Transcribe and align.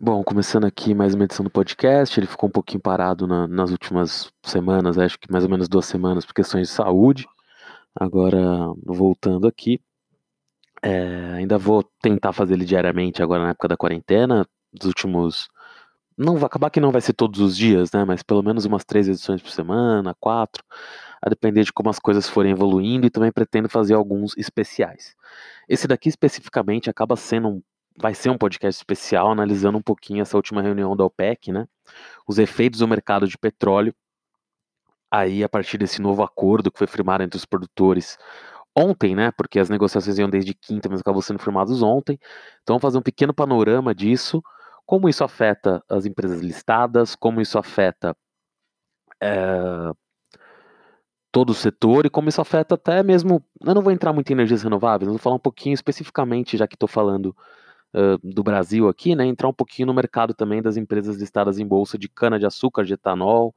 Bom, 0.00 0.22
começando 0.22 0.64
aqui 0.64 0.94
mais 0.94 1.12
uma 1.12 1.24
edição 1.24 1.42
do 1.42 1.50
podcast, 1.50 2.20
ele 2.20 2.26
ficou 2.28 2.48
um 2.48 2.52
pouquinho 2.52 2.80
parado 2.80 3.26
na, 3.26 3.48
nas 3.48 3.72
últimas 3.72 4.32
semanas, 4.44 4.96
acho 4.96 5.18
que 5.18 5.30
mais 5.30 5.42
ou 5.42 5.50
menos 5.50 5.68
duas 5.68 5.86
semanas, 5.86 6.24
por 6.24 6.34
questões 6.34 6.68
de 6.68 6.74
saúde. 6.74 7.26
Agora, 7.96 8.38
voltando 8.86 9.48
aqui, 9.48 9.80
é, 10.82 11.32
ainda 11.34 11.58
vou 11.58 11.82
tentar 12.00 12.32
fazer 12.32 12.54
ele 12.54 12.64
diariamente 12.64 13.20
agora 13.24 13.42
na 13.42 13.50
época 13.50 13.66
da 13.66 13.76
quarentena, 13.76 14.46
dos 14.72 14.86
últimos. 14.86 15.48
Não 16.16 16.36
vai 16.36 16.46
acabar 16.46 16.70
que 16.70 16.80
não 16.80 16.92
vai 16.92 17.00
ser 17.00 17.12
todos 17.14 17.40
os 17.40 17.56
dias, 17.56 17.90
né? 17.92 18.04
Mas 18.04 18.22
pelo 18.22 18.42
menos 18.42 18.64
umas 18.66 18.84
três 18.84 19.08
edições 19.08 19.42
por 19.42 19.50
semana, 19.50 20.14
quatro, 20.20 20.62
a 21.20 21.28
depender 21.28 21.64
de 21.64 21.72
como 21.72 21.90
as 21.90 21.98
coisas 21.98 22.28
forem 22.28 22.52
evoluindo, 22.52 23.06
e 23.06 23.10
também 23.10 23.32
pretendo 23.32 23.68
fazer 23.68 23.94
alguns 23.94 24.36
especiais. 24.38 25.16
Esse 25.68 25.88
daqui 25.88 26.08
especificamente 26.08 26.88
acaba 26.88 27.16
sendo 27.16 27.48
um 27.48 27.62
vai 28.00 28.14
ser 28.14 28.30
um 28.30 28.38
podcast 28.38 28.80
especial 28.80 29.30
analisando 29.30 29.78
um 29.78 29.82
pouquinho 29.82 30.22
essa 30.22 30.36
última 30.36 30.62
reunião 30.62 30.96
da 30.96 31.04
OPEC, 31.04 31.52
né? 31.52 31.66
Os 32.26 32.38
efeitos 32.38 32.80
do 32.80 32.88
mercado 32.88 33.26
de 33.26 33.36
petróleo. 33.36 33.94
Aí, 35.10 35.42
a 35.42 35.48
partir 35.48 35.78
desse 35.78 36.00
novo 36.00 36.22
acordo 36.22 36.70
que 36.70 36.78
foi 36.78 36.86
firmado 36.86 37.22
entre 37.24 37.36
os 37.36 37.44
produtores 37.44 38.16
ontem, 38.76 39.16
né? 39.16 39.32
Porque 39.32 39.58
as 39.58 39.68
negociações 39.68 40.18
iam 40.18 40.30
desde 40.30 40.54
quinta, 40.54 40.88
mas 40.88 41.00
acabou 41.00 41.22
sendo 41.22 41.40
firmados 41.40 41.82
ontem. 41.82 42.18
Então, 42.62 42.74
vamos 42.74 42.82
fazer 42.82 42.98
um 42.98 43.02
pequeno 43.02 43.34
panorama 43.34 43.94
disso, 43.94 44.42
como 44.86 45.08
isso 45.08 45.24
afeta 45.24 45.82
as 45.88 46.06
empresas 46.06 46.40
listadas, 46.40 47.16
como 47.16 47.40
isso 47.40 47.58
afeta 47.58 48.16
é, 49.20 49.92
todo 51.32 51.50
o 51.50 51.54
setor 51.54 52.06
e 52.06 52.10
como 52.10 52.28
isso 52.28 52.40
afeta 52.40 52.74
até 52.74 53.02
mesmo. 53.02 53.44
Eu 53.60 53.74
não 53.74 53.82
vou 53.82 53.92
entrar 53.92 54.12
muito 54.12 54.30
em 54.30 54.34
energias 54.34 54.62
renováveis, 54.62 55.08
vou 55.08 55.18
falar 55.18 55.36
um 55.36 55.40
pouquinho 55.40 55.74
especificamente, 55.74 56.56
já 56.56 56.66
que 56.68 56.76
estou 56.76 56.88
falando 56.88 57.34
do 58.22 58.42
Brasil 58.42 58.88
aqui, 58.88 59.14
né, 59.14 59.24
entrar 59.24 59.48
um 59.48 59.52
pouquinho 59.52 59.86
no 59.86 59.94
mercado 59.94 60.34
também 60.34 60.60
das 60.62 60.76
empresas 60.76 61.16
listadas 61.16 61.58
em 61.58 61.66
bolsa 61.66 61.98
de 61.98 62.08
cana-de-açúcar, 62.08 62.84
de 62.84 62.94
etanol, 62.94 63.54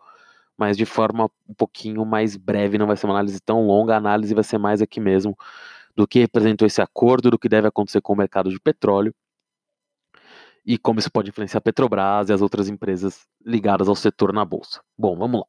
mas 0.58 0.78
de 0.78 0.86
forma 0.86 1.30
um 1.48 1.54
pouquinho 1.54 2.06
mais 2.06 2.38
breve, 2.38 2.78
não 2.78 2.88
vai 2.88 2.96
ser 2.96 3.08
uma 3.08 3.16
análise 3.16 3.40
tão 3.42 3.66
longa, 3.66 3.94
a 3.94 3.98
análise 3.98 4.34
vai 4.34 4.44
ser 4.44 4.58
mais 4.58 4.82
aqui 4.82 5.00
mesmo 5.00 5.38
do 5.96 6.08
que 6.08 6.20
representou 6.20 6.66
esse 6.66 6.82
acordo, 6.82 7.32
do 7.32 7.40
que 7.40 7.50
deve 7.50 7.68
acontecer 7.68 8.02
com 8.02 8.14
o 8.14 8.18
mercado 8.18 8.50
de 8.50 8.60
petróleo 8.60 9.14
e 10.66 10.78
como 10.78 11.00
isso 11.00 11.12
pode 11.12 11.30
influenciar 11.30 11.58
a 11.58 11.62
Petrobras 11.62 12.30
e 12.30 12.34
as 12.34 12.42
outras 12.42 12.70
empresas 12.70 13.28
ligadas 13.44 13.90
ao 13.90 13.96
setor 13.96 14.32
na 14.32 14.46
bolsa. 14.46 14.82
Bom, 14.98 15.18
vamos 15.18 15.42
lá. 15.42 15.48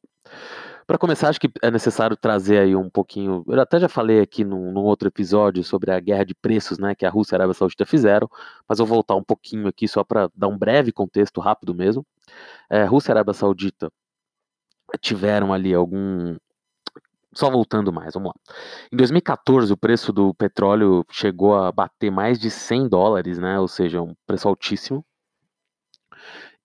Para 0.85 0.97
começar, 0.97 1.29
acho 1.29 1.39
que 1.39 1.51
é 1.61 1.71
necessário 1.71 2.15
trazer 2.17 2.59
aí 2.59 2.75
um 2.75 2.89
pouquinho. 2.89 3.43
Eu 3.47 3.59
até 3.61 3.79
já 3.79 3.87
falei 3.87 4.19
aqui 4.19 4.43
num, 4.43 4.71
num, 4.71 4.81
outro 4.81 5.07
episódio 5.07 5.63
sobre 5.63 5.91
a 5.91 5.99
guerra 5.99 6.25
de 6.25 6.35
preços, 6.35 6.77
né, 6.77 6.93
que 6.93 7.05
a 7.05 7.09
Rússia 7.09 7.33
e 7.33 7.35
a 7.35 7.37
Arábia 7.39 7.53
Saudita 7.53 7.85
fizeram, 7.85 8.29
mas 8.67 8.79
vou 8.79 8.87
voltar 8.87 9.15
um 9.15 9.23
pouquinho 9.23 9.67
aqui 9.67 9.87
só 9.87 10.03
para 10.03 10.29
dar 10.35 10.47
um 10.47 10.57
breve 10.57 10.91
contexto 10.91 11.39
rápido 11.39 11.73
mesmo. 11.73 12.05
É, 12.69 12.83
Rússia 12.83 13.11
e 13.11 13.13
Arábia 13.13 13.33
Saudita 13.33 13.91
tiveram 14.99 15.53
ali 15.53 15.73
algum. 15.73 16.35
Só 17.33 17.49
voltando 17.49 17.91
mais, 17.91 18.13
vamos 18.13 18.29
lá. 18.29 18.53
Em 18.91 18.97
2014, 18.97 19.73
o 19.73 19.77
preço 19.77 20.13
do 20.13 20.33
petróleo 20.35 21.03
chegou 21.09 21.55
a 21.55 21.71
bater 21.71 22.11
mais 22.11 22.39
de 22.39 22.51
100 22.51 22.89
dólares, 22.89 23.39
né? 23.39 23.59
Ou 23.59 23.67
seja, 23.67 24.01
um 24.01 24.13
preço 24.27 24.47
altíssimo. 24.47 25.03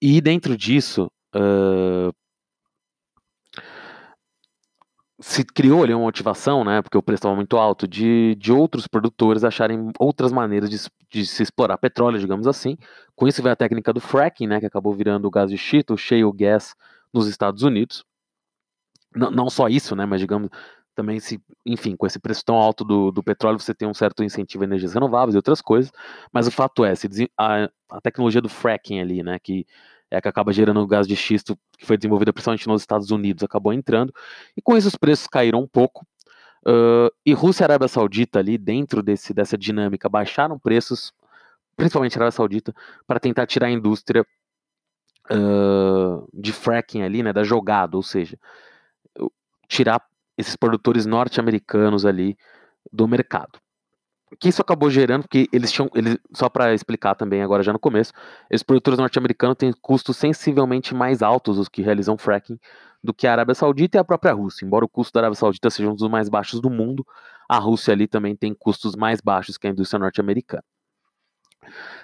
E 0.00 0.20
dentro 0.20 0.56
disso, 0.56 1.10
uh, 1.34 2.12
se 5.20 5.44
criou 5.44 5.82
ali 5.82 5.92
uma 5.92 6.04
motivação, 6.04 6.64
né, 6.64 6.80
porque 6.80 6.96
o 6.96 7.02
preço 7.02 7.20
estava 7.20 7.34
muito 7.34 7.56
alto, 7.56 7.88
de, 7.88 8.36
de 8.36 8.52
outros 8.52 8.86
produtores 8.86 9.42
acharem 9.42 9.90
outras 9.98 10.30
maneiras 10.32 10.70
de, 10.70 10.78
de, 11.10 11.26
se 11.26 11.42
explorar 11.42 11.76
petróleo, 11.78 12.18
digamos 12.20 12.46
assim. 12.46 12.76
Com 13.16 13.26
isso 13.26 13.42
veio 13.42 13.52
a 13.52 13.56
técnica 13.56 13.92
do 13.92 14.00
fracking, 14.00 14.46
né, 14.46 14.60
que 14.60 14.66
acabou 14.66 14.94
virando 14.94 15.26
o 15.26 15.30
gás 15.30 15.50
de 15.50 15.58
schist, 15.58 15.90
o 15.90 15.96
shale 15.96 16.32
gas 16.32 16.74
nos 17.12 17.26
Estados 17.26 17.62
Unidos. 17.62 18.04
N 19.14 19.30
não 19.30 19.50
só 19.50 19.68
isso, 19.68 19.96
né, 19.96 20.06
mas 20.06 20.20
digamos 20.20 20.50
também 20.94 21.20
se, 21.20 21.40
enfim, 21.64 21.94
com 21.96 22.06
esse 22.06 22.18
preço 22.18 22.44
tão 22.44 22.56
alto 22.56 22.84
do, 22.84 23.12
do 23.12 23.22
petróleo, 23.22 23.58
você 23.58 23.72
tem 23.72 23.86
um 23.86 23.94
certo 23.94 24.24
incentivo 24.24 24.64
a 24.64 24.66
energias 24.66 24.94
renováveis 24.94 25.34
e 25.34 25.38
outras 25.38 25.60
coisas, 25.60 25.92
mas 26.32 26.48
o 26.48 26.50
fato 26.50 26.84
é, 26.84 26.92
se, 26.94 27.08
a, 27.38 27.70
a 27.88 28.00
tecnologia 28.00 28.40
do 28.40 28.48
fracking 28.48 28.98
ali, 29.00 29.22
né, 29.22 29.38
que 29.38 29.64
é, 30.10 30.20
que 30.20 30.28
acaba 30.28 30.52
gerando 30.52 30.80
o 30.80 30.86
gás 30.86 31.06
de 31.06 31.16
xisto, 31.16 31.58
que 31.78 31.86
foi 31.86 31.96
desenvolvida 31.96 32.32
principalmente 32.32 32.66
nos 32.66 32.82
Estados 32.82 33.10
Unidos, 33.10 33.42
acabou 33.42 33.72
entrando, 33.72 34.12
e 34.56 34.62
com 34.62 34.76
isso 34.76 34.88
os 34.88 34.96
preços 34.96 35.26
caíram 35.26 35.60
um 35.60 35.66
pouco, 35.66 36.06
uh, 36.66 37.12
e 37.24 37.32
Rússia 37.32 37.64
e 37.64 37.66
Arábia 37.66 37.88
Saudita 37.88 38.38
ali, 38.38 38.56
dentro 38.56 39.02
desse, 39.02 39.34
dessa 39.34 39.56
dinâmica, 39.56 40.08
baixaram 40.08 40.58
preços, 40.58 41.12
principalmente 41.76 42.16
a 42.16 42.18
Arábia 42.18 42.36
Saudita, 42.36 42.74
para 43.06 43.20
tentar 43.20 43.46
tirar 43.46 43.66
a 43.66 43.70
indústria 43.70 44.24
uh, 45.30 46.28
de 46.32 46.52
fracking 46.52 47.02
ali, 47.02 47.22
né, 47.22 47.32
da 47.32 47.44
jogada, 47.44 47.96
ou 47.96 48.02
seja, 48.02 48.38
tirar 49.68 50.02
esses 50.36 50.56
produtores 50.56 51.04
norte-americanos 51.04 52.06
ali 52.06 52.36
do 52.92 53.06
mercado 53.06 53.58
que 54.38 54.48
isso 54.48 54.62
acabou 54.62 54.90
gerando, 54.90 55.22
porque 55.22 55.48
eles 55.52 55.70
tinham, 55.70 55.90
eles, 55.94 56.18
só 56.34 56.48
para 56.48 56.74
explicar 56.74 57.14
também 57.14 57.42
agora 57.42 57.62
já 57.62 57.72
no 57.72 57.78
começo, 57.78 58.12
esses 58.50 58.62
produtores 58.62 58.98
norte-americanos 58.98 59.56
têm 59.56 59.72
custos 59.80 60.16
sensivelmente 60.16 60.94
mais 60.94 61.22
altos 61.22 61.58
os 61.58 61.68
que 61.68 61.82
realizam 61.82 62.16
fracking 62.18 62.58
do 63.02 63.14
que 63.14 63.26
a 63.26 63.32
Arábia 63.32 63.54
Saudita 63.54 63.96
e 63.96 64.00
a 64.00 64.04
própria 64.04 64.32
Rússia. 64.32 64.64
Embora 64.64 64.84
o 64.84 64.88
custo 64.88 65.12
da 65.12 65.20
Arábia 65.20 65.36
Saudita 65.36 65.70
seja 65.70 65.88
um 65.88 65.94
dos 65.94 66.08
mais 66.08 66.28
baixos 66.28 66.60
do 66.60 66.70
mundo, 66.70 67.06
a 67.48 67.58
Rússia 67.58 67.92
ali 67.92 68.06
também 68.06 68.36
tem 68.36 68.54
custos 68.54 68.94
mais 68.96 69.20
baixos 69.20 69.56
que 69.56 69.66
a 69.66 69.70
indústria 69.70 69.98
norte-americana. 69.98 70.64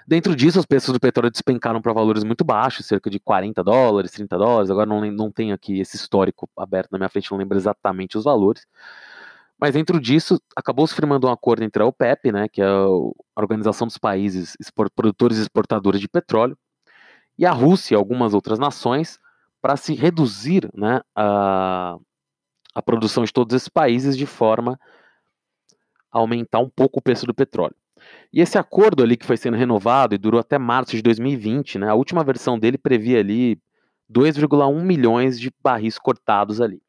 Dentro 0.06 0.36
disso, 0.36 0.58
os 0.58 0.66
preços 0.66 0.92
do 0.92 1.00
petróleo 1.00 1.30
despencaram 1.30 1.80
para 1.80 1.92
valores 1.92 2.24
muito 2.24 2.44
baixos, 2.44 2.86
cerca 2.86 3.08
de 3.08 3.18
40 3.18 3.62
dólares, 3.62 4.10
30 4.12 4.36
dólares. 4.36 4.70
Agora 4.70 4.86
não, 4.86 5.00
não 5.10 5.30
tenho 5.30 5.54
aqui 5.54 5.80
esse 5.80 5.96
histórico 5.96 6.48
aberto 6.56 6.90
na 6.92 6.98
minha 6.98 7.08
frente, 7.08 7.30
não 7.30 7.38
lembro 7.38 7.56
exatamente 7.56 8.18
os 8.18 8.24
valores. 8.24 8.66
Mas 9.60 9.74
dentro 9.74 10.00
disso, 10.00 10.40
acabou 10.56 10.86
se 10.86 10.94
firmando 10.94 11.26
um 11.26 11.30
acordo 11.30 11.62
entre 11.62 11.82
a 11.82 11.86
OPEP, 11.86 12.32
né, 12.32 12.48
que 12.48 12.60
é 12.60 12.66
a 12.66 12.86
Organização 13.36 13.86
dos 13.86 13.98
Países 13.98 14.56
Produtores 14.94 15.38
e 15.38 15.42
Exportadores 15.42 16.00
de 16.00 16.08
Petróleo, 16.08 16.58
e 17.38 17.46
a 17.46 17.52
Rússia 17.52 17.94
e 17.94 17.96
algumas 17.96 18.34
outras 18.34 18.58
nações, 18.58 19.18
para 19.62 19.76
se 19.76 19.94
reduzir 19.94 20.68
né, 20.74 21.00
a, 21.16 21.96
a 22.74 22.82
produção 22.82 23.24
de 23.24 23.32
todos 23.32 23.54
esses 23.54 23.68
países 23.68 24.16
de 24.16 24.26
forma 24.26 24.78
a 26.12 26.18
aumentar 26.18 26.58
um 26.58 26.68
pouco 26.68 26.98
o 26.98 27.02
preço 27.02 27.26
do 27.26 27.34
petróleo. 27.34 27.74
E 28.32 28.40
esse 28.40 28.58
acordo 28.58 29.02
ali 29.02 29.16
que 29.16 29.24
foi 29.24 29.36
sendo 29.36 29.56
renovado 29.56 30.14
e 30.14 30.18
durou 30.18 30.38
até 30.38 30.58
março 30.58 30.94
de 30.94 31.02
2020, 31.02 31.78
né, 31.78 31.88
a 31.88 31.94
última 31.94 32.22
versão 32.22 32.58
dele 32.58 32.76
previa 32.76 33.20
ali 33.20 33.58
2,1 34.12 34.82
milhões 34.82 35.40
de 35.40 35.50
barris 35.62 35.98
cortados 35.98 36.60
ali. 36.60 36.83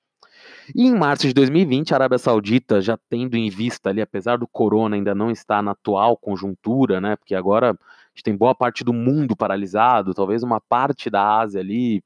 E 0.74 0.88
em 0.88 0.96
março 0.96 1.28
de 1.28 1.34
2020, 1.34 1.94
a 1.94 1.98
Arábia 1.98 2.18
Saudita, 2.18 2.82
já 2.82 2.98
tendo 3.10 3.36
em 3.36 3.50
vista 3.50 3.90
ali, 3.90 4.02
apesar 4.02 4.38
do 4.38 4.48
corona 4.48 4.96
ainda 4.96 5.14
não 5.14 5.30
estar 5.30 5.62
na 5.62 5.72
atual 5.72 6.18
conjuntura, 6.18 7.00
né? 7.00 7.16
Porque 7.16 7.36
agora 7.36 7.72
a 7.72 7.76
gente 8.16 8.24
tem 8.24 8.36
boa 8.36 8.56
parte 8.56 8.84
do 8.84 8.94
mundo 8.94 9.36
paralisado, 9.36 10.14
talvez 10.14 10.42
uma 10.42 10.60
parte 10.60 11.10
da 11.10 11.40
Ásia 11.40 11.62
ali, 11.62 12.04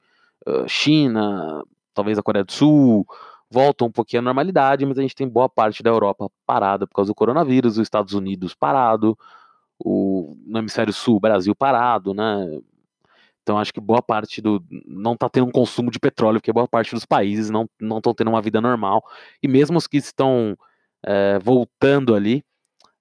China, 0.68 1.64
talvez 1.94 2.18
a 2.18 2.24
Coreia 2.24 2.44
do 2.44 2.52
Sul, 2.52 3.06
voltam 3.50 3.88
um 3.88 3.92
pouquinho 3.92 4.22
à 4.22 4.24
normalidade, 4.24 4.86
mas 4.86 4.98
a 4.98 5.02
gente 5.02 5.16
tem 5.16 5.28
boa 5.28 5.50
parte 5.50 5.82
da 5.82 5.90
Europa 5.90 6.30
parada 6.46 6.86
por 6.88 6.96
causa 6.96 7.12
do 7.12 7.16
coronavírus, 7.16 7.74
os 7.74 7.84
Estados 7.84 8.14
Unidos 8.14 8.54
parado, 8.54 9.18
o, 9.78 10.38
no 10.46 10.60
hemisfério 10.60 10.94
sul, 10.94 11.20
Brasil 11.20 11.56
parado, 11.56 12.14
né? 12.14 12.60
Então 13.42 13.58
acho 13.58 13.74
que 13.74 13.80
boa 13.80 14.02
parte 14.02 14.42
do 14.42 14.64
não 14.86 15.14
está 15.14 15.30
tendo 15.30 15.48
um 15.48 15.52
consumo 15.52 15.90
de 15.90 16.00
petróleo, 16.00 16.40
porque 16.40 16.54
boa 16.54 16.68
parte 16.68 16.94
dos 16.94 17.06
países 17.06 17.50
não 17.50 17.68
estão 17.98 18.14
tendo 18.14 18.30
uma 18.30 18.42
vida 18.42 18.62
normal. 18.62 19.04
E 19.42 19.48
mesmo 19.48 19.78
os 19.78 19.88
que 19.88 19.98
estão 19.98 20.58
é, 21.04 21.40
voltando 21.40 22.14
ali 22.14 22.44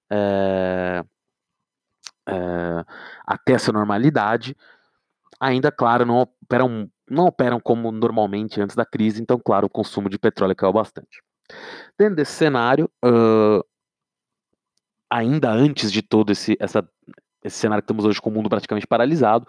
é, 0.09 1.03
é, 2.27 2.85
até 3.25 3.53
essa 3.53 3.71
normalidade, 3.71 4.55
ainda, 5.39 5.71
claro, 5.71 6.05
não 6.05 6.19
operam, 6.19 6.89
não 7.09 7.25
operam 7.25 7.59
como 7.59 7.91
normalmente 7.91 8.61
antes 8.61 8.75
da 8.75 8.85
crise, 8.85 9.21
então, 9.21 9.39
claro, 9.39 9.67
o 9.67 9.69
consumo 9.69 10.09
de 10.09 10.19
petróleo 10.19 10.55
caiu 10.55 10.73
bastante. 10.73 11.23
Dentro 11.97 12.15
desse 12.15 12.33
cenário, 12.33 12.89
uh, 13.03 13.63
ainda 15.09 15.51
antes 15.51 15.91
de 15.91 16.01
todo 16.01 16.31
esse, 16.31 16.55
essa, 16.59 16.87
esse 17.43 17.57
cenário 17.57 17.81
que 17.81 17.87
temos 17.87 18.05
hoje 18.05 18.21
com 18.21 18.29
o 18.29 18.33
mundo 18.33 18.49
praticamente 18.49 18.85
paralisado, 18.85 19.47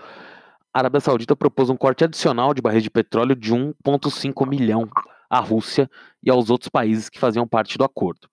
a 0.72 0.78
Arábia 0.78 1.00
Saudita 1.00 1.34
propôs 1.34 1.68
um 1.70 1.76
corte 1.76 2.04
adicional 2.04 2.54
de 2.54 2.62
barris 2.62 2.82
de 2.82 2.90
petróleo 2.90 3.34
de 3.34 3.52
1,5 3.52 4.48
milhão 4.48 4.88
à 5.28 5.40
Rússia 5.40 5.90
e 6.22 6.30
aos 6.30 6.50
outros 6.50 6.68
países 6.68 7.08
que 7.08 7.18
faziam 7.18 7.46
parte 7.46 7.76
do 7.76 7.84
acordo. 7.84 8.28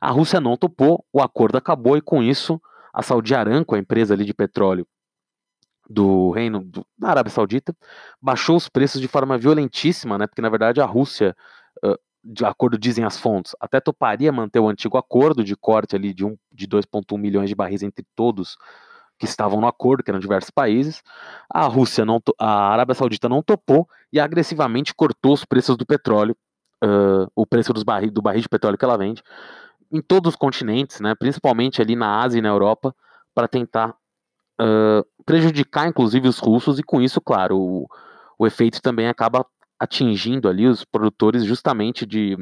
A 0.00 0.10
Rússia 0.10 0.40
não 0.40 0.56
topou, 0.56 1.04
o 1.12 1.22
acordo 1.22 1.56
acabou 1.56 1.96
e 1.96 2.00
com 2.00 2.22
isso 2.22 2.60
a 2.92 3.02
Saudi 3.02 3.34
Aramco, 3.34 3.74
a 3.74 3.78
empresa 3.78 4.14
ali 4.14 4.24
de 4.24 4.34
petróleo 4.34 4.86
do 5.88 6.30
reino 6.30 6.60
do, 6.60 6.86
da 6.96 7.10
Arábia 7.10 7.32
Saudita, 7.32 7.74
baixou 8.20 8.56
os 8.56 8.68
preços 8.68 9.00
de 9.00 9.08
forma 9.08 9.36
violentíssima, 9.38 10.18
né? 10.18 10.26
Porque 10.26 10.42
na 10.42 10.48
verdade 10.48 10.80
a 10.80 10.86
Rússia, 10.86 11.36
de 12.22 12.44
acordo 12.44 12.78
dizem 12.78 13.04
as 13.04 13.18
fontes, 13.18 13.56
até 13.58 13.80
toparia 13.80 14.30
manter 14.30 14.60
o 14.60 14.68
antigo 14.68 14.98
acordo 14.98 15.42
de 15.42 15.56
corte 15.56 15.96
ali 15.96 16.12
de, 16.12 16.24
um, 16.24 16.36
de 16.52 16.68
2,1 16.68 17.18
milhões 17.18 17.48
de 17.48 17.54
barris 17.54 17.82
entre 17.82 18.04
todos 18.14 18.56
que 19.20 19.26
estavam 19.26 19.60
no 19.60 19.66
acordo, 19.66 20.02
que 20.02 20.10
eram 20.10 20.18
diversos 20.18 20.50
países. 20.50 21.02
A 21.48 21.66
Rússia 21.66 22.06
não, 22.06 22.18
a 22.38 22.72
Arábia 22.72 22.94
Saudita 22.94 23.28
não 23.28 23.42
topou 23.42 23.86
e 24.10 24.18
agressivamente 24.18 24.94
cortou 24.94 25.34
os 25.34 25.44
preços 25.44 25.76
do 25.76 25.84
petróleo, 25.84 26.34
uh, 26.82 27.30
o 27.36 27.46
preço 27.46 27.74
dos 27.74 27.82
barri, 27.82 28.10
do 28.10 28.22
barril 28.22 28.40
de 28.40 28.48
petróleo 28.48 28.78
que 28.78 28.84
ela 28.84 28.96
vende, 28.96 29.22
em 29.92 30.00
todos 30.00 30.30
os 30.30 30.36
continentes, 30.36 31.00
né, 31.00 31.14
principalmente 31.14 31.82
ali 31.82 31.94
na 31.94 32.22
Ásia 32.22 32.38
e 32.38 32.42
na 32.42 32.48
Europa, 32.48 32.94
para 33.34 33.46
tentar 33.46 33.90
uh, 33.90 35.04
prejudicar, 35.26 35.86
inclusive, 35.86 36.26
os 36.26 36.38
russos 36.38 36.78
e 36.78 36.82
com 36.82 37.02
isso, 37.02 37.20
claro, 37.20 37.58
o, 37.58 37.86
o 38.38 38.46
efeito 38.46 38.80
também 38.80 39.06
acaba 39.06 39.44
atingindo 39.78 40.48
ali 40.48 40.66
os 40.66 40.82
produtores 40.82 41.44
justamente 41.44 42.06
de 42.06 42.38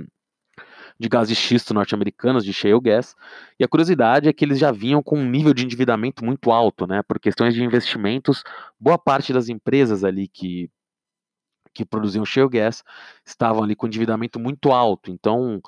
de 0.98 1.08
gás 1.08 1.28
de 1.28 1.34
xisto 1.34 1.72
norte-americanos, 1.72 2.44
de 2.44 2.52
shale 2.52 2.80
gas. 2.80 3.14
E 3.58 3.64
a 3.64 3.68
curiosidade 3.68 4.28
é 4.28 4.32
que 4.32 4.44
eles 4.44 4.58
já 4.58 4.72
vinham 4.72 5.02
com 5.02 5.18
um 5.18 5.28
nível 5.28 5.54
de 5.54 5.64
endividamento 5.64 6.24
muito 6.24 6.50
alto, 6.50 6.86
né? 6.86 7.02
Por 7.02 7.20
questões 7.20 7.54
de 7.54 7.62
investimentos, 7.62 8.42
boa 8.80 8.98
parte 8.98 9.32
das 9.32 9.48
empresas 9.48 10.02
ali 10.02 10.26
que, 10.26 10.68
que 11.72 11.84
produziam 11.84 12.24
shale 12.24 12.48
gas 12.48 12.82
estavam 13.24 13.62
ali 13.62 13.76
com 13.76 13.86
endividamento 13.86 14.40
muito 14.40 14.72
alto. 14.72 15.10
Então, 15.10 15.62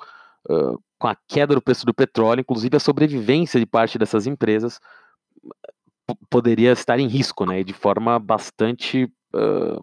uh, 0.49 0.81
com 0.99 1.07
a 1.07 1.15
queda 1.27 1.55
do 1.55 1.61
preço 1.61 1.85
do 1.85 1.93
petróleo, 1.93 2.41
inclusive 2.41 2.75
a 2.75 2.79
sobrevivência 2.79 3.59
de 3.59 3.65
parte 3.65 3.97
dessas 3.97 4.27
empresas 4.27 4.79
poderia 6.29 6.73
estar 6.73 6.99
em 6.99 7.07
risco, 7.07 7.45
né? 7.45 7.63
De 7.63 7.73
forma 7.73 8.19
bastante 8.19 9.05
uh, 9.33 9.81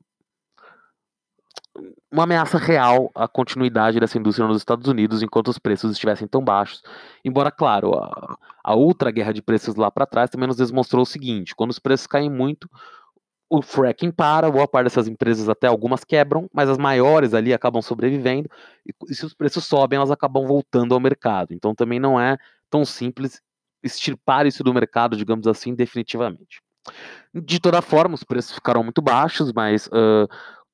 uma 2.10 2.24
ameaça 2.24 2.58
real 2.58 3.10
à 3.14 3.28
continuidade 3.28 4.00
dessa 4.00 4.18
indústria 4.18 4.46
nos 4.46 4.58
Estados 4.58 4.86
Unidos 4.88 5.22
enquanto 5.22 5.48
os 5.48 5.58
preços 5.58 5.92
estivessem 5.92 6.26
tão 6.26 6.42
baixos. 6.42 6.82
Embora, 7.24 7.50
claro, 7.50 7.94
a, 7.94 8.36
a 8.64 8.74
outra 8.74 9.10
guerra 9.10 9.32
de 9.32 9.42
preços 9.42 9.76
lá 9.76 9.90
para 9.90 10.06
trás 10.06 10.30
também 10.30 10.46
nos 10.46 10.56
demonstrou 10.56 11.02
o 11.02 11.06
seguinte: 11.06 11.54
quando 11.54 11.70
os 11.70 11.78
preços 11.78 12.06
caem 12.06 12.30
muito, 12.30 12.68
o 13.50 13.62
fracking 13.62 14.10
para, 14.10 14.50
boa 14.50 14.68
parte 14.68 14.84
dessas 14.84 15.08
empresas 15.08 15.48
até 15.48 15.66
algumas 15.66 16.04
quebram, 16.04 16.48
mas 16.52 16.68
as 16.68 16.78
maiores 16.78 17.32
ali 17.32 17.54
acabam 17.54 17.80
sobrevivendo, 17.80 18.48
e, 18.86 18.92
e 19.10 19.14
se 19.14 19.24
os 19.24 19.34
preços 19.34 19.64
sobem, 19.64 19.96
elas 19.96 20.10
acabam 20.10 20.46
voltando 20.46 20.94
ao 20.94 21.00
mercado. 21.00 21.54
Então 21.54 21.74
também 21.74 21.98
não 21.98 22.20
é 22.20 22.36
tão 22.70 22.84
simples 22.84 23.40
extirpar 23.82 24.46
isso 24.46 24.62
do 24.62 24.74
mercado, 24.74 25.16
digamos 25.16 25.46
assim, 25.46 25.74
definitivamente. 25.74 26.60
De 27.34 27.60
toda 27.60 27.82
forma, 27.82 28.14
os 28.14 28.24
preços 28.24 28.52
ficaram 28.52 28.82
muito 28.82 29.00
baixos, 29.02 29.52
mas 29.52 29.86
uh, 29.88 30.28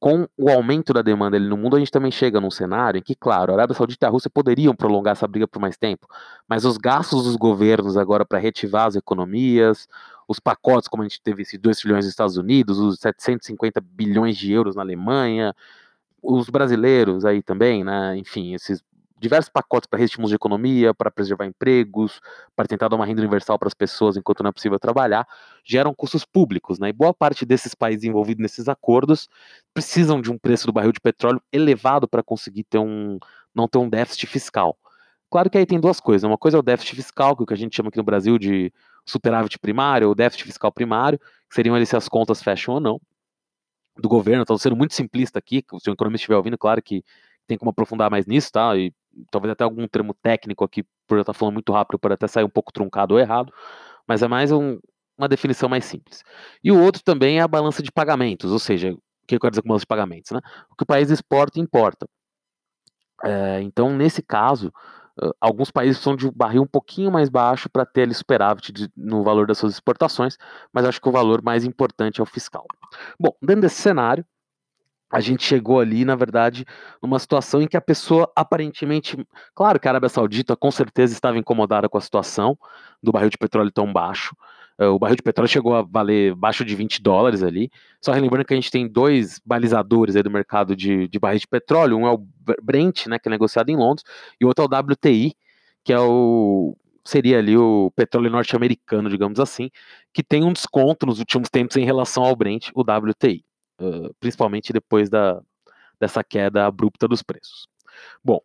com 0.04 0.28
o 0.36 0.50
aumento 0.50 0.92
da 0.92 1.00
demanda 1.00 1.38
ali 1.38 1.48
no 1.48 1.56
mundo, 1.56 1.76
a 1.76 1.78
gente 1.78 1.90
também 1.90 2.10
chega 2.10 2.38
num 2.38 2.50
cenário 2.50 2.98
em 2.98 3.02
que, 3.02 3.14
claro, 3.14 3.52
a 3.52 3.54
Arábia 3.54 3.74
Saudita 3.74 4.04
e 4.04 4.06
a 4.06 4.10
Rússia 4.10 4.28
poderiam 4.28 4.76
prolongar 4.76 5.12
essa 5.12 5.26
briga 5.26 5.48
por 5.48 5.58
mais 5.58 5.78
tempo, 5.78 6.06
mas 6.46 6.66
os 6.66 6.76
gastos 6.76 7.24
dos 7.24 7.36
governos 7.36 7.96
agora 7.96 8.22
para 8.22 8.38
reativar 8.38 8.86
as 8.86 8.96
economias, 8.96 9.88
os 10.28 10.38
pacotes, 10.38 10.88
como 10.88 11.02
a 11.02 11.08
gente 11.08 11.22
teve 11.22 11.40
esses 11.40 11.58
2 11.58 11.78
trilhões 11.78 12.04
nos 12.04 12.12
Estados 12.12 12.36
Unidos, 12.36 12.78
os 12.78 12.98
750 12.98 13.80
bilhões 13.80 14.36
de 14.36 14.52
euros 14.52 14.76
na 14.76 14.82
Alemanha, 14.82 15.56
os 16.22 16.50
brasileiros 16.50 17.24
aí 17.24 17.42
também, 17.42 17.82
né? 17.82 18.14
Enfim, 18.18 18.52
esses 18.52 18.84
diversos 19.24 19.50
pacotes 19.50 19.86
para 19.88 19.98
reestímulos 19.98 20.30
de 20.30 20.36
economia, 20.36 20.94
para 20.94 21.10
preservar 21.10 21.46
empregos, 21.46 22.20
para 22.54 22.66
tentar 22.66 22.88
dar 22.88 22.96
uma 22.96 23.06
renda 23.06 23.20
universal 23.20 23.58
para 23.58 23.68
as 23.68 23.74
pessoas 23.74 24.16
enquanto 24.16 24.42
não 24.42 24.50
é 24.50 24.52
possível 24.52 24.78
trabalhar, 24.78 25.26
geram 25.64 25.94
custos 25.94 26.24
públicos, 26.24 26.78
né? 26.78 26.90
E 26.90 26.92
boa 26.92 27.14
parte 27.14 27.46
desses 27.46 27.74
países 27.74 28.04
envolvidos 28.04 28.42
nesses 28.42 28.68
acordos 28.68 29.28
precisam 29.72 30.20
de 30.20 30.30
um 30.30 30.38
preço 30.38 30.66
do 30.66 30.72
barril 30.72 30.92
de 30.92 31.00
petróleo 31.00 31.42
elevado 31.50 32.06
para 32.06 32.22
conseguir 32.22 32.64
ter 32.64 32.78
um 32.78 33.18
não 33.54 33.66
ter 33.66 33.78
um 33.78 33.88
déficit 33.88 34.26
fiscal. 34.26 34.76
Claro 35.30 35.48
que 35.48 35.58
aí 35.58 35.66
tem 35.66 35.80
duas 35.80 36.00
coisas. 36.00 36.24
Uma 36.24 36.38
coisa 36.38 36.58
é 36.58 36.60
o 36.60 36.62
déficit 36.62 36.94
fiscal, 36.96 37.34
que 37.34 37.42
é 37.42 37.44
o 37.44 37.46
que 37.46 37.54
a 37.54 37.56
gente 37.56 37.74
chama 37.74 37.88
aqui 37.88 37.98
no 37.98 38.04
Brasil 38.04 38.38
de 38.38 38.72
superávit 39.06 39.58
primário, 39.58 40.08
ou 40.08 40.14
déficit 40.14 40.44
fiscal 40.44 40.70
primário, 40.70 41.18
que 41.18 41.54
seriam 41.54 41.74
ali 41.74 41.86
se 41.86 41.96
as 41.96 42.08
contas 42.08 42.42
fecham 42.42 42.74
ou 42.74 42.80
não 42.80 43.00
do 43.96 44.08
governo. 44.08 44.42
Estou 44.42 44.58
sendo 44.58 44.76
muito 44.76 44.94
simplista 44.94 45.38
aqui, 45.38 45.64
se 45.80 45.90
o 45.90 45.92
economista 45.92 46.22
estiver 46.22 46.36
ouvindo, 46.36 46.58
claro 46.58 46.82
que 46.82 47.04
tem 47.46 47.58
como 47.58 47.70
aprofundar 47.70 48.10
mais 48.10 48.26
nisso, 48.26 48.50
tá? 48.52 48.76
E 48.76 48.92
talvez 49.30 49.52
até 49.52 49.64
algum 49.64 49.86
termo 49.86 50.14
técnico 50.14 50.64
aqui, 50.64 50.84
por 51.06 51.16
eu 51.16 51.22
estar 51.22 51.32
falando 51.32 51.54
muito 51.54 51.72
rápido, 51.72 51.98
pode 51.98 52.14
até 52.14 52.26
sair 52.26 52.44
um 52.44 52.50
pouco 52.50 52.72
truncado 52.72 53.14
ou 53.14 53.20
errado, 53.20 53.52
mas 54.06 54.22
é 54.22 54.28
mais 54.28 54.50
um, 54.52 54.78
uma 55.16 55.28
definição 55.28 55.68
mais 55.68 55.84
simples. 55.84 56.22
E 56.62 56.72
o 56.72 56.80
outro 56.80 57.02
também 57.02 57.38
é 57.38 57.42
a 57.42 57.48
balança 57.48 57.82
de 57.82 57.92
pagamentos, 57.92 58.50
ou 58.52 58.58
seja, 58.58 58.92
o 58.92 59.26
que 59.26 59.36
eu 59.36 59.40
quero 59.40 59.52
dizer 59.52 59.62
com 59.62 59.68
balança 59.68 59.82
de 59.82 59.88
pagamentos? 59.88 60.30
Né? 60.32 60.40
O 60.70 60.76
que 60.76 60.82
o 60.82 60.86
país 60.86 61.10
exporta 61.10 61.58
e 61.58 61.62
importa. 61.62 62.06
É, 63.24 63.60
então, 63.62 63.90
nesse 63.94 64.22
caso, 64.22 64.72
alguns 65.40 65.70
países 65.70 65.96
precisam 65.96 66.16
de 66.16 66.26
um 66.26 66.32
barril 66.32 66.62
um 66.62 66.66
pouquinho 66.66 67.10
mais 67.10 67.28
baixo 67.28 67.68
para 67.68 67.86
ter 67.86 68.02
ali 68.02 68.14
superávit 68.14 68.72
de, 68.72 68.90
no 68.96 69.22
valor 69.22 69.46
das 69.46 69.58
suas 69.58 69.74
exportações, 69.74 70.36
mas 70.72 70.84
acho 70.84 71.00
que 71.00 71.08
o 71.08 71.12
valor 71.12 71.42
mais 71.42 71.64
importante 71.64 72.20
é 72.20 72.22
o 72.22 72.26
fiscal. 72.26 72.66
Bom, 73.18 73.34
dentro 73.40 73.62
desse 73.62 73.80
cenário, 73.80 74.24
a 75.14 75.20
gente 75.20 75.44
chegou 75.44 75.78
ali, 75.78 76.04
na 76.04 76.16
verdade, 76.16 76.66
numa 77.00 77.20
situação 77.20 77.62
em 77.62 77.68
que 77.68 77.76
a 77.76 77.80
pessoa 77.80 78.28
aparentemente. 78.34 79.16
Claro 79.54 79.78
que 79.78 79.86
a 79.86 79.92
Arábia 79.92 80.08
Saudita 80.08 80.56
com 80.56 80.72
certeza 80.72 81.12
estava 81.12 81.38
incomodada 81.38 81.88
com 81.88 81.96
a 81.96 82.00
situação 82.00 82.58
do 83.00 83.12
barril 83.12 83.30
de 83.30 83.38
petróleo 83.38 83.70
tão 83.70 83.92
baixo. 83.92 84.34
Eh, 84.76 84.88
o 84.88 84.98
barril 84.98 85.14
de 85.14 85.22
petróleo 85.22 85.48
chegou 85.48 85.72
a 85.76 85.82
valer 85.82 86.34
baixo 86.34 86.64
de 86.64 86.74
20 86.74 87.00
dólares 87.00 87.44
ali. 87.44 87.70
Só 88.00 88.10
lembrando 88.10 88.44
que 88.44 88.52
a 88.54 88.56
gente 88.56 88.72
tem 88.72 88.88
dois 88.88 89.40
balizadores 89.46 90.16
aí 90.16 90.22
do 90.24 90.32
mercado 90.32 90.74
de, 90.74 91.06
de 91.06 91.18
barril 91.20 91.38
de 91.38 91.46
petróleo. 91.46 91.96
Um 91.96 92.08
é 92.08 92.12
o 92.12 92.18
Brent, 92.60 93.06
né, 93.06 93.16
que 93.16 93.28
é 93.28 93.30
negociado 93.30 93.68
em 93.68 93.76
Londres, 93.76 94.04
e 94.40 94.44
o 94.44 94.48
outro 94.48 94.64
é 94.64 94.68
o 94.68 94.80
WTI, 94.80 95.36
que 95.84 95.92
é 95.92 96.00
o. 96.00 96.76
Seria 97.04 97.38
ali 97.38 97.56
o 97.56 97.92
petróleo 97.94 98.30
norte-americano, 98.30 99.08
digamos 99.08 99.38
assim, 99.38 99.70
que 100.12 100.24
tem 100.24 100.42
um 100.42 100.52
desconto 100.52 101.06
nos 101.06 101.20
últimos 101.20 101.48
tempos 101.50 101.76
em 101.76 101.84
relação 101.84 102.24
ao 102.24 102.34
Brent, 102.34 102.70
o 102.74 102.80
WTI 102.80 103.44
principalmente 104.20 104.72
depois 104.72 105.08
da, 105.08 105.40
dessa 105.98 106.22
queda 106.22 106.66
abrupta 106.66 107.08
dos 107.08 107.22
preços. 107.22 107.66
Bom, 108.22 108.40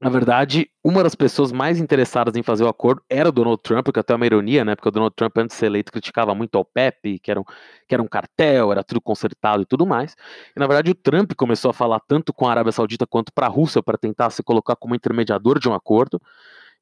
na 0.00 0.08
verdade, 0.08 0.70
uma 0.82 1.02
das 1.02 1.14
pessoas 1.14 1.52
mais 1.52 1.78
interessadas 1.78 2.34
em 2.34 2.42
fazer 2.42 2.64
o 2.64 2.68
acordo 2.68 3.02
era 3.06 3.28
o 3.28 3.32
Donald 3.32 3.60
Trump, 3.62 3.88
que 3.92 4.00
até 4.00 4.14
é 4.14 4.16
uma 4.16 4.24
ironia, 4.24 4.64
né? 4.64 4.74
Porque 4.74 4.88
o 4.88 4.92
Donald 4.92 5.14
Trump, 5.14 5.36
antes 5.36 5.54
de 5.54 5.60
ser 5.60 5.66
eleito, 5.66 5.92
criticava 5.92 6.34
muito 6.34 6.56
ao 6.56 6.64
PEP, 6.64 7.18
que 7.18 7.30
era, 7.30 7.38
um, 7.38 7.44
que 7.86 7.94
era 7.94 8.02
um 8.02 8.08
cartel, 8.08 8.72
era 8.72 8.82
tudo 8.82 8.98
consertado 8.98 9.62
e 9.62 9.66
tudo 9.66 9.86
mais. 9.86 10.16
E 10.56 10.58
na 10.58 10.66
verdade, 10.66 10.90
o 10.90 10.94
Trump 10.94 11.32
começou 11.36 11.70
a 11.70 11.74
falar 11.74 12.00
tanto 12.00 12.32
com 12.32 12.48
a 12.48 12.50
Arábia 12.50 12.72
Saudita 12.72 13.06
quanto 13.06 13.30
para 13.30 13.46
a 13.46 13.50
Rússia 13.50 13.82
para 13.82 13.98
tentar 13.98 14.30
se 14.30 14.42
colocar 14.42 14.74
como 14.74 14.94
intermediador 14.94 15.58
de 15.58 15.68
um 15.68 15.74
acordo. 15.74 16.18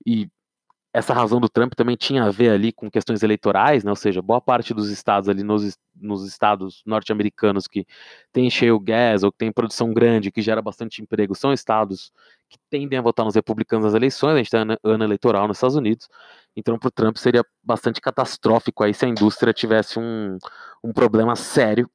E 0.07 0.29
essa 0.93 1.13
razão 1.13 1.41
do 1.41 1.49
Trump 1.49 1.75
também 1.75 1.97
tinha 1.97 2.25
a 2.25 2.31
ver 2.31 2.51
ali 2.51 2.73
com 2.73 2.91
questões 2.91 3.23
eleitorais, 3.23 3.85
né? 3.85 3.91
ou 3.91 3.97
seja, 3.97 4.23
boa 4.23 4.41
parte 4.41 4.73
dos 4.73 4.91
estados 4.91 5.29
ali 5.29 5.43
nos, 5.43 5.79
nos 5.95 6.27
estados 6.27 6.83
norte-americanos 6.87 7.67
que 7.67 7.87
tem 8.33 8.49
shale 8.49 8.79
gas 8.81 9.23
ou 9.23 9.31
que 9.31 9.39
tem 9.39 9.53
produção 9.53 9.93
grande, 9.93 10.31
que 10.31 10.41
gera 10.41 10.63
bastante 10.63 11.03
emprego, 11.03 11.35
são 11.35 11.53
estados 11.53 12.11
que 12.49 12.59
tendem 12.71 12.99
a 12.99 13.03
votar 13.03 13.25
nos 13.25 13.35
republicanos 13.35 13.85
nas 13.85 13.95
eleições, 13.95 14.35
a 14.35 14.37
gente 14.39 14.47
está 14.47 14.59
ano, 14.61 14.79
ano 14.83 15.05
eleitoral 15.05 15.47
nos 15.47 15.59
Estados 15.59 15.77
Unidos, 15.77 16.09
então 16.57 16.79
para 16.79 16.89
o 16.89 16.91
Trump 16.91 17.17
seria 17.17 17.45
bastante 17.63 18.01
catastrófico 18.01 18.83
aí 18.83 18.95
se 18.95 19.05
a 19.05 19.09
indústria 19.09 19.53
tivesse 19.53 19.99
um, 19.99 20.39
um 20.83 20.93
problema 20.93 21.37
sério 21.37 21.89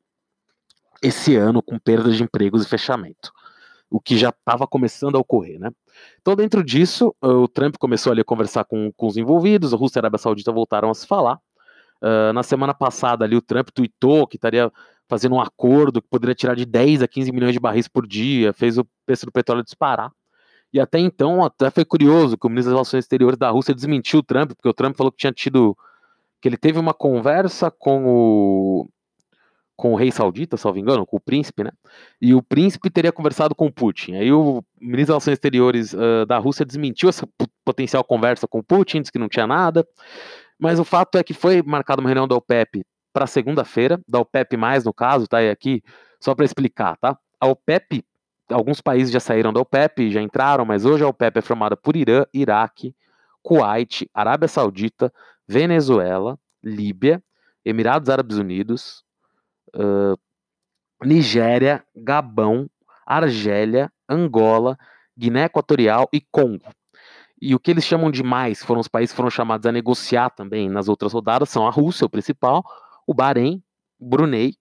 esse 1.01 1.35
ano 1.35 1.61
com 1.61 1.79
perda 1.79 2.11
de 2.11 2.23
empregos 2.23 2.63
e 2.63 2.69
fechamento 2.69 3.33
o 3.93 4.01
que 4.01 4.17
já 4.17 4.29
estava 4.29 4.65
começando 4.65 5.15
a 5.17 5.19
ocorrer, 5.19 5.59
né? 5.59 5.69
Então, 6.19 6.35
dentro 6.35 6.63
disso, 6.63 7.15
o 7.21 7.47
Trump 7.47 7.75
começou 7.77 8.11
ali 8.11 8.21
a 8.21 8.25
conversar 8.25 8.63
com, 8.63 8.91
com 8.97 9.05
os 9.05 9.17
envolvidos, 9.17 9.71
a 9.71 9.77
Rússia 9.77 9.99
e 9.99 9.99
a 9.99 10.01
Arábia 10.01 10.17
Saudita 10.17 10.51
voltaram 10.51 10.89
a 10.89 10.95
se 10.95 11.05
falar. 11.05 11.35
Uh, 12.01 12.33
na 12.33 12.41
semana 12.41 12.73
passada, 12.73 13.23
ali, 13.23 13.35
o 13.35 13.41
Trump 13.41 13.69
tweetou 13.71 14.25
que 14.25 14.35
estaria 14.35 14.71
fazendo 15.07 15.35
um 15.35 15.39
acordo 15.39 16.01
que 16.01 16.07
poderia 16.09 16.33
tirar 16.33 16.55
de 16.55 16.65
10 16.65 17.03
a 17.03 17.07
15 17.07 17.31
milhões 17.31 17.53
de 17.53 17.59
barris 17.59 17.87
por 17.87 18.07
dia, 18.07 18.51
fez 18.51 18.79
o 18.79 18.87
preço 19.05 19.27
do 19.27 19.31
petróleo 19.31 19.63
disparar. 19.63 20.11
E 20.73 20.79
até 20.79 20.97
então, 20.97 21.43
até 21.43 21.69
foi 21.69 21.85
curioso 21.85 22.35
que 22.35 22.47
o 22.47 22.49
ministro 22.49 22.71
das 22.71 22.77
Relações 22.77 23.03
Exteriores 23.05 23.37
da 23.37 23.51
Rússia 23.51 23.75
desmentiu 23.75 24.21
o 24.21 24.23
Trump, 24.23 24.53
porque 24.53 24.69
o 24.69 24.73
Trump 24.73 24.97
falou 24.97 25.11
que 25.11 25.19
tinha 25.19 25.31
tido. 25.31 25.77
que 26.41 26.49
ele 26.49 26.57
teve 26.57 26.79
uma 26.79 26.95
conversa 26.95 27.69
com 27.69 28.05
o 28.07 28.89
com 29.75 29.93
o 29.93 29.95
rei 29.95 30.11
saudita, 30.11 30.55
salvo 30.55 30.77
engano, 30.77 31.05
com 31.05 31.17
o 31.17 31.19
príncipe, 31.19 31.63
né? 31.63 31.71
E 32.21 32.33
o 32.33 32.41
príncipe 32.41 32.89
teria 32.89 33.11
conversado 33.11 33.55
com 33.55 33.65
o 33.65 33.71
Putin. 33.71 34.15
Aí 34.15 34.31
o 34.31 34.63
ministro 34.79 35.07
das 35.07 35.25
Relações 35.25 35.33
Exteriores 35.33 35.93
uh, 35.93 36.25
da 36.27 36.37
Rússia 36.37 36.65
desmentiu 36.65 37.09
essa 37.09 37.27
potencial 37.65 38.03
conversa 38.03 38.47
com 38.47 38.59
o 38.59 38.63
Putin, 38.63 39.01
disse 39.01 39.11
que 39.11 39.19
não 39.19 39.27
tinha 39.27 39.47
nada. 39.47 39.85
Mas 40.59 40.79
o 40.79 40.83
fato 40.83 41.17
é 41.17 41.23
que 41.23 41.33
foi 41.33 41.61
marcada 41.61 42.01
uma 42.01 42.09
reunião 42.09 42.27
da 42.27 42.35
OPEP 42.35 42.85
para 43.11 43.27
segunda-feira, 43.27 43.99
da 44.07 44.19
OPEP 44.19 44.57
mais 44.57 44.83
no 44.83 44.93
caso, 44.93 45.27
tá? 45.27 45.41
E 45.41 45.49
aqui 45.49 45.81
só 46.19 46.33
para 46.33 46.45
explicar, 46.45 46.95
tá? 46.97 47.17
A 47.39 47.47
OPEP, 47.47 48.05
alguns 48.49 48.79
países 48.79 49.11
já 49.11 49.19
saíram 49.19 49.51
da 49.51 49.59
OPEP, 49.59 50.11
já 50.11 50.21
entraram, 50.21 50.65
mas 50.65 50.85
hoje 50.85 51.03
a 51.03 51.07
OPEP 51.07 51.39
é 51.39 51.41
formada 51.41 51.75
por 51.75 51.95
Irã, 51.95 52.25
Iraque, 52.33 52.95
Kuwait, 53.41 54.09
Arábia 54.13 54.47
Saudita, 54.47 55.11
Venezuela, 55.47 56.39
Líbia, 56.63 57.21
Emirados 57.65 58.09
Árabes 58.09 58.37
Unidos, 58.37 59.03
Nigéria, 61.03 61.83
Gabão, 61.95 62.69
Argélia, 63.05 63.91
Angola, 64.07 64.77
Guiné 65.17 65.45
Equatorial 65.45 66.07
e 66.13 66.21
Congo. 66.21 66.65
E 67.41 67.53
o 67.53 67.59
que 67.59 67.71
eles 67.71 67.83
chamam 67.83 68.09
de 68.09 68.23
mais, 68.23 68.63
foram 68.63 68.79
os 68.79 68.87
países 68.87 69.11
que 69.11 69.17
foram 69.17 69.29
chamados 69.29 69.65
a 69.65 69.71
negociar 69.71 70.29
também 70.29 70.69
nas 70.69 70.87
outras 70.87 71.11
rodadas, 71.11 71.49
são 71.49 71.67
a 71.67 71.69
Rússia, 71.69 72.05
o 72.05 72.09
principal, 72.09 72.63
o 73.05 73.13
Bahrein, 73.13 73.61
Brunei, 73.99 74.55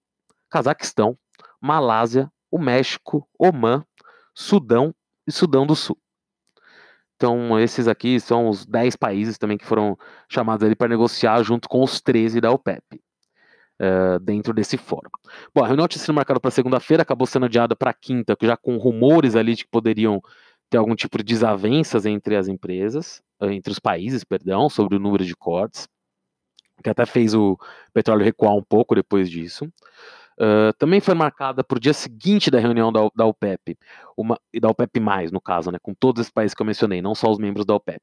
Cazaquistão, 0.50 1.16
Malásia, 1.60 2.30
o 2.50 2.58
México, 2.58 3.28
Omã, 3.38 3.84
Sudão 4.34 4.92
e 5.26 5.30
Sudão 5.30 5.64
do 5.64 5.76
Sul. 5.76 5.96
Então, 7.14 7.58
esses 7.60 7.86
aqui 7.86 8.18
são 8.18 8.48
os 8.48 8.66
10 8.66 8.96
países 8.96 9.38
também 9.38 9.56
que 9.56 9.64
foram 9.64 9.96
chamados 10.28 10.66
ali 10.66 10.74
para 10.74 10.88
negociar 10.88 11.40
junto 11.44 11.68
com 11.68 11.84
os 11.84 12.00
13 12.00 12.40
da 12.40 12.50
OPEP. 12.50 13.00
Uh, 13.82 14.20
dentro 14.20 14.54
desse 14.54 14.76
fórum. 14.76 15.10
Bom, 15.52 15.64
a 15.64 15.66
reunião 15.66 15.88
tinha 15.88 16.00
sido 16.00 16.14
marcada 16.14 16.38
para 16.38 16.52
segunda-feira, 16.52 17.02
acabou 17.02 17.26
sendo 17.26 17.46
adiada 17.46 17.74
para 17.74 17.92
quinta, 17.92 18.36
já 18.40 18.56
com 18.56 18.76
rumores 18.76 19.34
ali 19.34 19.56
de 19.56 19.64
que 19.64 19.70
poderiam 19.70 20.22
ter 20.70 20.78
algum 20.78 20.94
tipo 20.94 21.18
de 21.18 21.24
desavenças 21.24 22.06
entre 22.06 22.36
as 22.36 22.46
empresas, 22.46 23.20
eh, 23.40 23.52
entre 23.52 23.72
os 23.72 23.80
países, 23.80 24.22
perdão, 24.22 24.70
sobre 24.70 24.96
o 24.96 25.00
número 25.00 25.24
de 25.24 25.34
cortes, 25.34 25.88
que 26.82 26.88
até 26.88 27.04
fez 27.04 27.34
o 27.34 27.58
petróleo 27.92 28.24
recuar 28.24 28.54
um 28.54 28.62
pouco 28.62 28.94
depois 28.94 29.28
disso. 29.28 29.68
Uh, 30.38 30.72
também 30.78 31.00
foi 31.00 31.14
marcada 31.14 31.62
para 31.62 31.76
o 31.76 31.80
dia 31.80 31.92
seguinte 31.92 32.50
da 32.50 32.58
reunião 32.58 32.92
da, 32.92 33.00
da 33.14 33.26
OPEP, 33.26 33.76
uma, 34.16 34.38
e 34.52 34.58
da 34.58 34.68
OPEP, 34.68 34.98
no 35.30 35.40
caso, 35.40 35.70
né, 35.70 35.78
com 35.80 35.94
todos 35.94 36.20
esses 36.20 36.32
países 36.32 36.54
que 36.54 36.62
eu 36.62 36.66
mencionei, 36.66 37.02
não 37.02 37.14
só 37.14 37.30
os 37.30 37.38
membros 37.38 37.66
da 37.66 37.74
OPEP. 37.74 38.00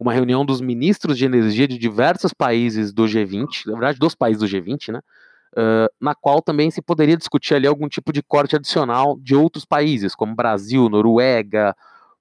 Uma 0.00 0.12
reunião 0.12 0.44
dos 0.44 0.60
ministros 0.60 1.18
de 1.18 1.24
energia 1.24 1.66
de 1.66 1.76
diversos 1.76 2.32
países 2.32 2.92
do 2.92 3.04
G20, 3.04 3.66
na 3.66 3.72
verdade, 3.72 3.98
dos 3.98 4.14
países 4.14 4.40
do 4.40 4.46
G20, 4.46 4.92
né, 4.92 5.00
uh, 5.56 5.92
na 6.00 6.14
qual 6.14 6.40
também 6.40 6.70
se 6.70 6.80
poderia 6.80 7.16
discutir 7.16 7.54
ali 7.54 7.66
algum 7.66 7.88
tipo 7.88 8.12
de 8.12 8.22
corte 8.22 8.56
adicional 8.56 9.18
de 9.20 9.34
outros 9.34 9.64
países, 9.64 10.14
como 10.14 10.34
Brasil, 10.34 10.88
Noruega, 10.88 11.74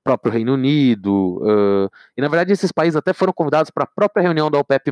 próprio 0.04 0.32
Reino 0.32 0.54
Unido. 0.54 1.40
Uh, 1.42 1.90
e 2.18 2.22
na 2.22 2.28
verdade, 2.28 2.52
esses 2.52 2.72
países 2.72 2.96
até 2.96 3.14
foram 3.14 3.34
convidados 3.34 3.70
para 3.72 3.84
a 3.84 3.88
própria 3.88 4.24
reunião 4.24 4.50
da 4.50 4.60
OPEP, 4.60 4.92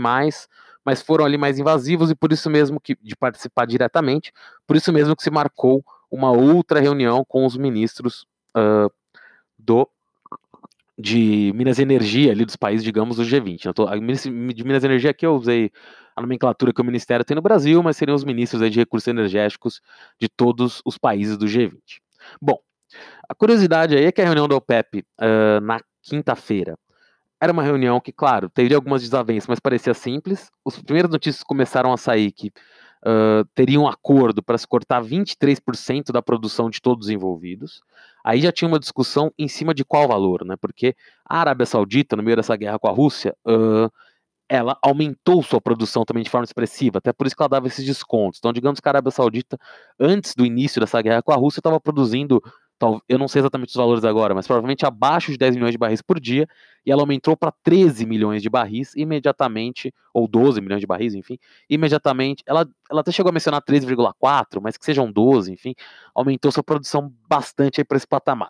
mas 0.89 1.03
foram 1.03 1.23
ali 1.23 1.37
mais 1.37 1.59
invasivos 1.59 2.09
e 2.09 2.15
por 2.15 2.33
isso 2.33 2.49
mesmo 2.49 2.79
que 2.79 2.97
de 2.99 3.15
participar 3.15 3.65
diretamente, 3.65 4.33
por 4.65 4.75
isso 4.75 4.91
mesmo 4.91 5.15
que 5.15 5.21
se 5.21 5.29
marcou 5.29 5.85
uma 6.09 6.31
outra 6.31 6.79
reunião 6.79 7.23
com 7.23 7.45
os 7.45 7.55
ministros 7.55 8.25
uh, 8.57 8.91
do 9.55 9.87
de 10.97 11.53
Minas 11.53 11.77
e 11.77 11.83
Energia 11.83 12.31
ali 12.31 12.43
dos 12.43 12.55
países, 12.55 12.83
digamos, 12.83 13.17
do 13.17 13.23
G20. 13.23 13.65
Né? 13.65 14.51
de 14.51 14.63
Minas 14.63 14.83
e 14.83 14.87
Energia 14.87 15.11
aqui 15.11 15.27
eu 15.27 15.35
usei 15.35 15.71
a 16.15 16.21
nomenclatura 16.21 16.73
que 16.73 16.81
o 16.81 16.83
Ministério 16.83 17.23
tem 17.23 17.35
no 17.35 17.41
Brasil, 17.41 17.83
mas 17.83 17.95
seriam 17.95 18.15
os 18.15 18.23
ministros 18.23 18.67
de 18.71 18.79
recursos 18.79 19.07
energéticos 19.07 19.81
de 20.19 20.27
todos 20.27 20.81
os 20.83 20.97
países 20.97 21.37
do 21.37 21.45
G20. 21.45 21.79
Bom, 22.41 22.57
a 23.29 23.35
curiosidade 23.35 23.95
aí 23.95 24.05
é 24.05 24.11
que 24.11 24.23
a 24.23 24.25
reunião 24.25 24.47
da 24.47 24.55
OPEP 24.55 25.05
uh, 25.21 25.61
na 25.61 25.79
quinta-feira 26.01 26.75
era 27.41 27.53
uma 27.53 27.63
reunião 27.63 27.99
que, 27.99 28.11
claro, 28.11 28.49
teve 28.49 28.75
algumas 28.75 29.01
desavenças, 29.01 29.47
mas 29.47 29.59
parecia 29.59 29.93
simples. 29.93 30.51
As 30.65 30.79
primeiras 30.81 31.09
notícias 31.09 31.43
começaram 31.43 31.93
a 31.93 31.97
sair 31.97 32.31
que 32.31 32.51
uh, 33.05 33.45
teria 33.55 33.79
um 33.79 33.87
acordo 33.87 34.43
para 34.43 34.57
se 34.57 34.67
cortar 34.67 35.01
23% 35.01 36.11
da 36.11 36.21
produção 36.21 36.69
de 36.69 36.81
todos 36.81 37.07
os 37.07 37.11
envolvidos. 37.11 37.81
Aí 38.23 38.41
já 38.41 38.51
tinha 38.51 38.67
uma 38.67 38.79
discussão 38.79 39.31
em 39.37 39.47
cima 39.47 39.73
de 39.73 39.85
qual 39.85 40.07
valor, 40.07 40.43
né? 40.45 40.55
Porque 40.59 40.95
a 41.25 41.39
Arábia 41.39 41.65
Saudita, 41.65 42.15
no 42.15 42.23
meio 42.23 42.35
dessa 42.35 42.55
guerra 42.55 42.77
com 42.77 42.87
a 42.87 42.91
Rússia, 42.91 43.35
uh, 43.47 43.89
ela 44.49 44.77
aumentou 44.81 45.43
sua 45.43 45.61
produção 45.61 46.03
também 46.03 46.23
de 46.23 46.29
forma 46.29 46.43
expressiva, 46.43 46.97
até 46.97 47.13
por 47.13 47.27
isso 47.27 47.35
que 47.35 47.41
ela 47.41 47.49
dava 47.49 47.67
esses 47.67 47.85
descontos. 47.85 48.39
Então, 48.39 48.51
digamos 48.51 48.79
que 48.79 48.89
a 48.89 48.91
Arábia 48.91 49.11
Saudita, 49.11 49.57
antes 49.99 50.33
do 50.33 50.45
início 50.45 50.81
dessa 50.81 51.01
guerra 51.01 51.21
com 51.21 51.31
a 51.31 51.35
Rússia, 51.35 51.59
estava 51.59 51.79
produzindo 51.79 52.41
eu 53.07 53.17
não 53.17 53.27
sei 53.27 53.41
exatamente 53.41 53.69
os 53.69 53.75
valores 53.75 54.03
agora, 54.03 54.33
mas 54.33 54.47
provavelmente 54.47 54.85
abaixo 54.85 55.31
de 55.31 55.37
10 55.37 55.55
milhões 55.55 55.71
de 55.71 55.77
barris 55.77 56.01
por 56.01 56.19
dia, 56.19 56.47
e 56.85 56.91
ela 56.91 57.01
aumentou 57.01 57.35
para 57.35 57.51
13 57.63 58.05
milhões 58.05 58.41
de 58.41 58.49
barris 58.49 58.95
imediatamente, 58.95 59.93
ou 60.13 60.27
12 60.27 60.61
milhões 60.61 60.79
de 60.79 60.87
barris, 60.87 61.13
enfim, 61.13 61.37
imediatamente, 61.69 62.43
ela, 62.45 62.67
ela 62.89 63.01
até 63.01 63.11
chegou 63.11 63.29
a 63.29 63.33
mencionar 63.33 63.61
13,4, 63.61 64.61
mas 64.61 64.77
que 64.77 64.85
sejam 64.85 65.11
12, 65.11 65.51
enfim, 65.51 65.73
aumentou 66.15 66.51
sua 66.51 66.63
produção 66.63 67.13
bastante 67.27 67.83
para 67.83 67.97
esse 67.97 68.07
patamar. 68.07 68.49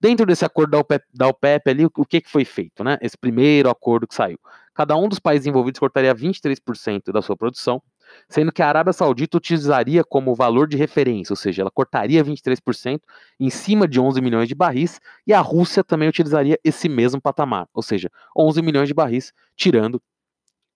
Dentro 0.00 0.26
desse 0.26 0.44
acordo 0.44 0.70
da 0.72 0.78
OPEP, 0.78 1.04
da 1.14 1.28
OPEP 1.28 1.70
ali, 1.70 1.84
o 1.84 2.04
que, 2.04 2.20
que 2.20 2.30
foi 2.30 2.44
feito, 2.44 2.82
né? 2.82 2.98
Esse 3.00 3.16
primeiro 3.16 3.70
acordo 3.70 4.06
que 4.06 4.14
saiu. 4.14 4.38
Cada 4.74 4.96
um 4.96 5.08
dos 5.08 5.18
países 5.18 5.46
envolvidos 5.46 5.78
cortaria 5.78 6.14
23% 6.14 7.12
da 7.12 7.22
sua 7.22 7.36
produção, 7.36 7.82
sendo 8.28 8.52
que 8.52 8.62
a 8.62 8.68
Arábia 8.68 8.92
Saudita 8.92 9.36
utilizaria 9.36 10.04
como 10.04 10.34
valor 10.34 10.66
de 10.68 10.76
referência, 10.76 11.32
ou 11.32 11.36
seja, 11.36 11.62
ela 11.62 11.70
cortaria 11.70 12.24
23% 12.24 13.00
em 13.38 13.50
cima 13.50 13.86
de 13.86 14.00
11 14.00 14.20
milhões 14.20 14.48
de 14.48 14.54
barris, 14.54 15.00
e 15.26 15.32
a 15.32 15.40
Rússia 15.40 15.82
também 15.82 16.08
utilizaria 16.08 16.58
esse 16.64 16.88
mesmo 16.88 17.20
patamar, 17.20 17.68
ou 17.72 17.82
seja, 17.82 18.10
11 18.36 18.62
milhões 18.62 18.88
de 18.88 18.94
barris, 18.94 19.32
tirando 19.56 20.00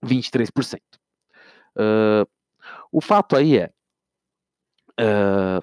23%. 0.05 0.81
Uh, 1.77 2.27
o 2.91 3.01
fato 3.01 3.37
aí 3.37 3.59
é. 3.59 3.71
Uh, 4.99 5.61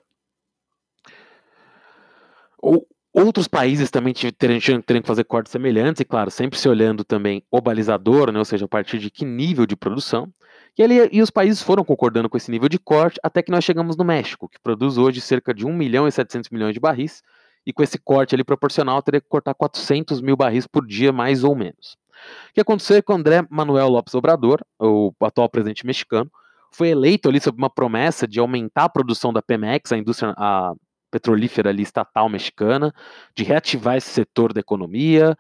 Outros 3.14 3.48
países 3.48 3.92
também 3.92 4.12
teriam, 4.12 4.60
que 4.82 5.02
fazer 5.08 5.24
cortes 5.24 5.52
semelhantes, 5.52 6.00
e 6.02 6.06
claro, 6.06 6.32
sempre 6.32 6.58
se 6.58 6.68
olhando 6.68 7.04
também 7.04 7.44
o 7.52 7.62
balizador, 7.62 8.32
né, 8.32 8.40
ou 8.40 8.46
seja, 8.46 8.66
a 8.66 8.68
partir 8.68 8.98
de 8.98 9.12
que 9.12 9.24
nível 9.24 9.68
de 9.68 9.76
produção. 9.76 10.34
E, 10.76 10.82
ali, 10.82 11.10
e 11.12 11.22
os 11.22 11.30
países 11.30 11.62
foram 11.62 11.84
concordando 11.84 12.28
com 12.28 12.36
esse 12.36 12.50
nível 12.50 12.68
de 12.68 12.80
corte 12.80 13.20
até 13.22 13.44
que 13.44 13.52
nós 13.52 13.64
chegamos 13.64 13.96
no 13.96 14.04
México, 14.04 14.50
que 14.50 14.60
produz 14.60 14.98
hoje 14.98 15.22
cerca 15.22 15.54
de 15.54 15.64
1 15.64 15.72
milhão 15.72 16.08
e 16.08 16.12
700 16.12 16.50
milhões 16.50 16.74
de 16.74 16.80
barris, 16.80 17.22
e 17.64 17.72
com 17.72 17.84
esse 17.84 18.00
corte 18.00 18.34
ali 18.34 18.44
proporcional 18.44 19.00
teria 19.04 19.22
que 19.22 19.30
cortar 19.30 19.54
400 19.54 20.20
mil 20.20 20.36
barris 20.36 20.66
por 20.66 20.84
dia, 20.84 21.12
mais 21.14 21.44
ou 21.44 21.56
menos. 21.56 21.96
O 22.50 22.54
que 22.56 22.62
aconteceu 22.62 22.98
é 22.98 23.02
que 23.04 23.12
o 23.12 23.16
André 23.16 23.46
Manuel 23.48 23.90
Lopes 23.90 24.16
Obrador, 24.16 24.60
o 24.80 25.14
atual 25.22 25.48
presidente 25.50 25.86
mexicano, 25.86 26.32
foi 26.72 26.90
eleito 26.90 27.30
ali 27.30 27.40
sob 27.40 27.58
uma 27.60 27.70
promessa 27.70 28.28
de 28.28 28.40
aumentar 28.40 28.86
a 28.86 28.90
produção 28.90 29.32
da 29.32 29.42
Pemex, 29.42 29.92
a 29.92 29.98
indústria 29.98 30.34
a 30.36 30.74
petrolífera 31.14 31.70
ali 31.70 31.84
estatal 31.84 32.28
mexicana, 32.28 32.92
de 33.36 33.44
reativar 33.44 33.96
esse 33.96 34.10
setor 34.10 34.52
da 34.52 34.60
economia, 34.60 35.38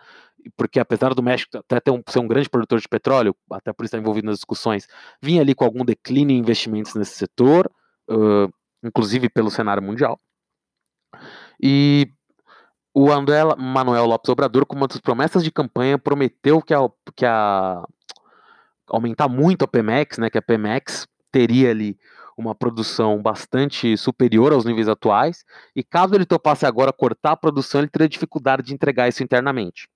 porque 0.55 0.79
apesar 0.79 1.15
do 1.15 1.23
México 1.23 1.57
até 1.57 1.79
ter 1.79 1.89
um, 1.89 2.03
ser 2.07 2.19
um 2.19 2.27
grande 2.27 2.47
produtor 2.47 2.79
de 2.79 2.87
petróleo, 2.87 3.35
até 3.51 3.73
por 3.73 3.83
estar 3.83 3.97
envolvido 3.97 4.27
nas 4.27 4.35
discussões, 4.35 4.87
vinha 5.19 5.41
ali 5.41 5.55
com 5.55 5.65
algum 5.65 5.83
declínio 5.83 6.35
em 6.35 6.39
investimentos 6.39 6.93
nesse 6.93 7.15
setor, 7.15 7.71
uh, 8.07 8.53
inclusive 8.83 9.29
pelo 9.29 9.49
cenário 9.49 9.81
mundial. 9.81 10.19
E 11.59 12.07
o 12.93 13.11
André 13.11 13.43
Manuel 13.57 14.05
Lopes 14.05 14.29
Obrador, 14.29 14.67
com 14.67 14.75
uma 14.75 14.87
das 14.87 14.99
promessas 14.99 15.43
de 15.43 15.51
campanha, 15.51 15.97
prometeu 15.97 16.61
que 16.61 16.73
a, 16.73 16.81
que 17.15 17.25
a 17.25 17.83
aumentar 18.87 19.27
muito 19.27 19.65
a 19.65 19.67
Pemex, 19.67 20.19
né, 20.19 20.29
que 20.29 20.37
a 20.37 20.41
Pemex 20.41 21.07
teria 21.31 21.71
ali 21.71 21.97
uma 22.37 22.55
produção 22.55 23.21
bastante 23.21 23.95
superior 23.97 24.53
aos 24.53 24.65
níveis 24.65 24.87
atuais, 24.87 25.43
e 25.75 25.83
caso 25.83 26.15
ele 26.15 26.25
topasse 26.25 26.65
agora 26.65 26.91
cortar 26.91 27.31
a 27.31 27.37
produção, 27.37 27.81
ele 27.81 27.89
teria 27.89 28.09
dificuldade 28.09 28.63
de 28.63 28.73
entregar 28.73 29.07
isso 29.07 29.23
internamente. 29.23 29.87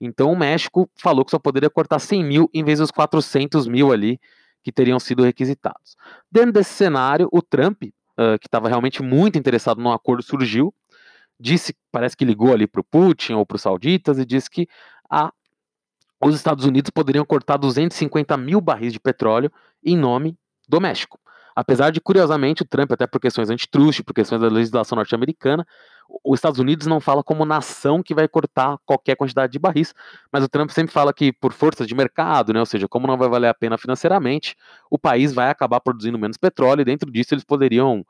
Então 0.00 0.32
o 0.32 0.38
México 0.38 0.88
falou 0.96 1.24
que 1.24 1.30
só 1.30 1.38
poderia 1.38 1.68
cortar 1.68 1.98
100 1.98 2.24
mil 2.24 2.50
em 2.54 2.64
vez 2.64 2.78
dos 2.78 2.90
400 2.90 3.66
mil 3.66 3.92
ali 3.92 4.18
que 4.62 4.72
teriam 4.72 4.98
sido 4.98 5.22
requisitados. 5.22 5.96
Dentro 6.30 6.52
desse 6.52 6.72
cenário, 6.72 7.28
o 7.32 7.42
Trump, 7.42 7.82
uh, 7.82 8.38
que 8.38 8.46
estava 8.46 8.68
realmente 8.68 9.02
muito 9.02 9.38
interessado 9.38 9.80
no 9.80 9.92
acordo, 9.92 10.22
surgiu, 10.22 10.74
disse, 11.38 11.74
parece 11.90 12.16
que 12.16 12.24
ligou 12.24 12.52
ali 12.52 12.66
para 12.66 12.80
o 12.80 12.84
Putin 12.84 13.34
ou 13.34 13.46
para 13.46 13.56
os 13.56 13.62
sauditas 13.62 14.18
e 14.18 14.24
disse 14.24 14.50
que 14.50 14.66
a, 15.10 15.32
os 16.22 16.34
Estados 16.34 16.64
Unidos 16.64 16.90
poderiam 16.90 17.24
cortar 17.24 17.56
250 17.56 18.36
mil 18.36 18.60
barris 18.60 18.92
de 18.92 19.00
petróleo 19.00 19.50
em 19.84 19.96
nome 19.96 20.36
do 20.68 20.80
México. 20.80 21.18
Apesar 21.60 21.90
de, 21.92 22.00
curiosamente, 22.00 22.62
o 22.62 22.64
Trump, 22.64 22.90
até 22.90 23.06
por 23.06 23.20
questões 23.20 23.50
antitruste, 23.50 24.02
por 24.02 24.14
questões 24.14 24.40
da 24.40 24.48
legislação 24.48 24.96
norte-americana, 24.96 25.66
os 26.24 26.38
Estados 26.38 26.58
Unidos 26.58 26.86
não 26.86 27.00
fala 27.00 27.22
como 27.22 27.44
nação 27.44 28.02
que 28.02 28.14
vai 28.14 28.26
cortar 28.26 28.78
qualquer 28.86 29.14
quantidade 29.14 29.52
de 29.52 29.58
barris, 29.58 29.92
mas 30.32 30.42
o 30.42 30.48
Trump 30.48 30.70
sempre 30.70 30.90
fala 30.90 31.12
que 31.12 31.34
por 31.34 31.52
força 31.52 31.84
de 31.84 31.94
mercado, 31.94 32.54
né, 32.54 32.60
ou 32.60 32.64
seja, 32.64 32.88
como 32.88 33.06
não 33.06 33.18
vai 33.18 33.28
valer 33.28 33.48
a 33.48 33.52
pena 33.52 33.76
financeiramente, 33.76 34.56
o 34.90 34.98
país 34.98 35.34
vai 35.34 35.50
acabar 35.50 35.80
produzindo 35.80 36.18
menos 36.18 36.38
petróleo 36.38 36.80
e 36.80 36.84
dentro 36.84 37.10
disso 37.10 37.34
eles 37.34 37.44
poderiam 37.44 38.00